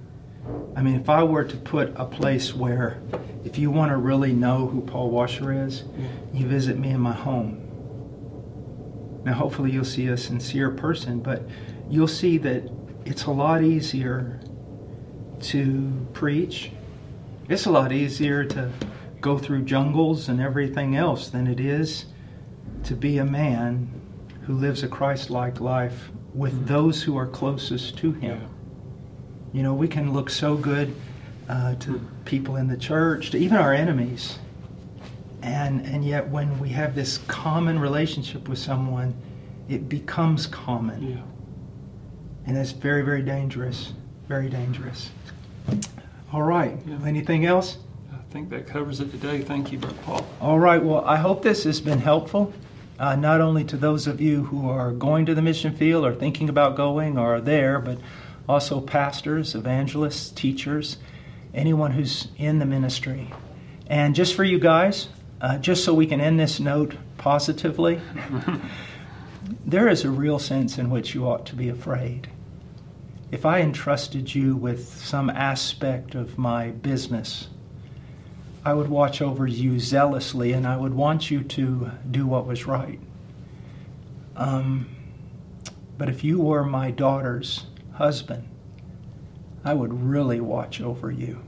I 0.77 0.83
mean, 0.83 0.97
if 0.97 1.09
I 1.09 1.23
were 1.23 1.45
to 1.45 1.57
put 1.57 1.93
a 1.97 2.05
place 2.05 2.55
where, 2.55 3.01
if 3.45 3.59
you 3.59 3.71
want 3.71 3.91
to 3.91 3.97
really 3.97 4.33
know 4.33 4.67
who 4.67 4.81
Paul 4.81 5.11
Washer 5.11 5.65
is, 5.67 5.85
you 6.33 6.47
visit 6.47 6.79
me 6.79 6.91
in 6.91 7.01
my 7.01 7.13
home. 7.13 7.61
Now, 9.25 9.33
hopefully, 9.33 9.71
you'll 9.71 9.85
see 9.85 10.09
a 10.09 10.17
sincere 10.17 10.71
person, 10.71 11.21
but 11.21 11.43
you'll 11.89 12.09
see 12.09 12.39
that 12.39 12.71
it's 13.05 13.25
a 13.25 13.31
lot 13.31 13.63
easier 13.63 14.41
to 15.41 16.07
preach. 16.13 16.71
It's 17.49 17.67
a 17.67 17.71
lot 17.71 17.93
easier 17.93 18.45
to 18.45 18.71
go 19.21 19.39
through 19.39 19.65
jungles 19.65 20.29
and 20.29 20.41
everything 20.41 20.97
else 20.97 21.29
than 21.29 21.47
it 21.47 21.61
is 21.61 22.07
to 22.85 22.95
be 22.95 23.19
a 23.19 23.25
man 23.25 23.91
who 24.47 24.55
lives 24.55 24.83
a 24.83 24.89
Christ 24.89 25.31
like 25.31 25.61
life 25.61 26.11
with 26.35 26.53
mm-hmm. 26.53 26.67
those 26.67 27.03
who 27.03 27.17
are 27.17 27.27
closest 27.27 27.97
to 27.99 28.13
him. 28.13 28.41
Yeah. 28.41 28.49
You 29.53 29.63
know, 29.63 29.75
we 29.75 29.89
can 29.89 30.13
look 30.13 30.31
so 30.31 30.57
good 30.57 30.95
uh, 31.49 31.77
to 31.77 32.01
people 32.25 32.57
in 32.57 32.67
the 32.67 32.77
church, 32.77 33.31
to 33.31 33.39
even 33.39 33.57
our 33.57 33.73
enemies. 33.73 34.39
And, 35.43 35.85
and 35.87 36.05
yet, 36.05 36.29
when 36.29 36.59
we 36.59 36.71
have 36.71 36.95
this 36.95 37.19
common 37.29 37.79
relationship 37.79 38.49
with 38.49 38.59
someone, 38.59 39.15
it 39.69 39.89
becomes 39.89 40.47
common. 40.47 41.17
Yeah. 41.17 41.23
And 42.47 42.57
that's 42.57 42.73
very, 42.73 43.03
very 43.03 43.23
dangerous. 43.23 43.93
Very 44.27 44.49
dangerous. 44.49 45.11
All 46.33 46.43
right. 46.43 46.79
Yeah. 46.87 46.99
Anything 47.07 47.47
else? 47.47 47.79
I 48.13 48.17
think 48.31 48.51
that 48.51 48.67
covers 48.67 49.01
it 49.01 49.11
today. 49.11 49.41
Thank 49.43 49.71
you, 49.71 49.79
Brother 49.79 49.97
Paul. 50.03 50.27
All 50.41 50.59
right. 50.59 50.83
Well, 50.83 51.05
I 51.05 51.17
hope 51.17 51.43
this 51.43 51.65
has 51.65 51.81
been 51.81 52.01
helpful, 52.01 52.53
uh, 52.99 53.17
not 53.17 53.41
only 53.41 53.65
to 53.65 53.77
those 53.77 54.07
of 54.07 54.21
you 54.21 54.45
who 54.45 54.69
are 54.69 54.93
going 54.93 55.27
to 55.27 55.35
the 55.35 55.43
mission 55.43 55.75
field 55.75 56.05
or 56.05 56.15
thinking 56.15 56.49
about 56.49 56.77
going 56.77 57.19
or 57.19 57.37
are 57.37 57.41
there, 57.41 57.79
but 57.79 57.99
also 58.49 58.81
pastors, 58.81 59.55
evangelists, 59.55 60.31
teachers, 60.31 60.99
anyone 61.53 61.93
who's 61.93 62.29
in 62.37 62.59
the 62.59 62.67
ministry. 62.67 63.33
And 63.87 64.15
just 64.15 64.35
for 64.35 64.45
you 64.45 64.59
guys, 64.59 65.09
uh, 65.41 65.59
just 65.59 65.85
so 65.85 65.95
we 65.95 66.07
can 66.07 66.21
end 66.21 66.39
this 66.39 66.61
note 66.61 66.95
positively, 67.19 68.01
there 69.67 69.89
is 69.89 70.05
a 70.05 70.11
real 70.11 70.39
sense 70.39 70.79
in 70.79 70.91
which 70.91 71.15
you 71.15 71.27
ought 71.27 71.47
to 71.47 71.55
be 71.55 71.69
afraid 71.69 72.29
if 73.35 73.45
I 73.45 73.63
entrusted 73.63 74.33
you 74.33 74.55
with 74.55 74.89
some 74.89 75.29
aspect 75.29 76.15
of 76.15 76.39
my 76.39 76.69
business, 76.69 77.49
I 78.65 78.73
would 78.73 78.89
watch 78.89 79.21
over 79.21 79.47
you 79.47 79.79
zealously 79.79 80.53
and 80.53 80.67
I 80.67 80.77
would 80.77 80.95
want 80.95 81.31
you 81.31 81.43
to 81.43 81.91
do 82.11 82.27
what 82.27 82.47
was 82.47 82.67
right. 82.67 82.99
Um, 84.37 84.89
but 85.99 86.09
if 86.09 86.25
you 86.25 86.41
were 86.41 86.65
my 86.65 86.91
daughter's 86.91 87.67
husband, 87.93 88.49
I 89.65 89.75
would 89.75 89.93
really 89.93 90.41
watch 90.41 90.81
over 90.81 91.11
you. 91.11 91.41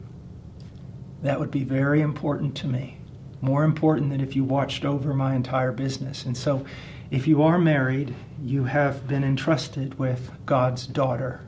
That 1.22 1.40
would 1.40 1.50
be 1.50 1.64
very 1.64 2.00
important 2.00 2.55
to 2.59 2.66
me, 2.66 2.98
more 3.40 3.64
important 3.64 4.11
than 4.11 4.20
if 4.20 4.37
you 4.37 4.44
watched 4.44 4.85
over 4.85 5.14
my 5.14 5.35
entire 5.35 5.72
business. 5.72 6.24
And 6.24 6.37
so, 6.37 6.64
if 7.11 7.26
you 7.26 7.42
are 7.42 7.59
married, 7.59 8.14
you 8.42 8.64
have 8.64 9.07
been 9.07 9.24
entrusted 9.24 9.98
with 9.98 10.31
God's 10.44 10.87
daughter 10.87 11.46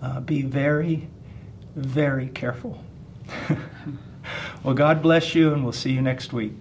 uh, 0.00 0.20
be 0.20 0.42
very, 0.42 1.08
very 1.74 2.28
careful. 2.28 2.84
well, 4.62 4.74
God 4.74 5.02
bless 5.02 5.34
you, 5.34 5.52
and 5.52 5.62
we'll 5.62 5.72
see 5.72 5.92
you 5.92 6.02
next 6.02 6.32
week. 6.32 6.52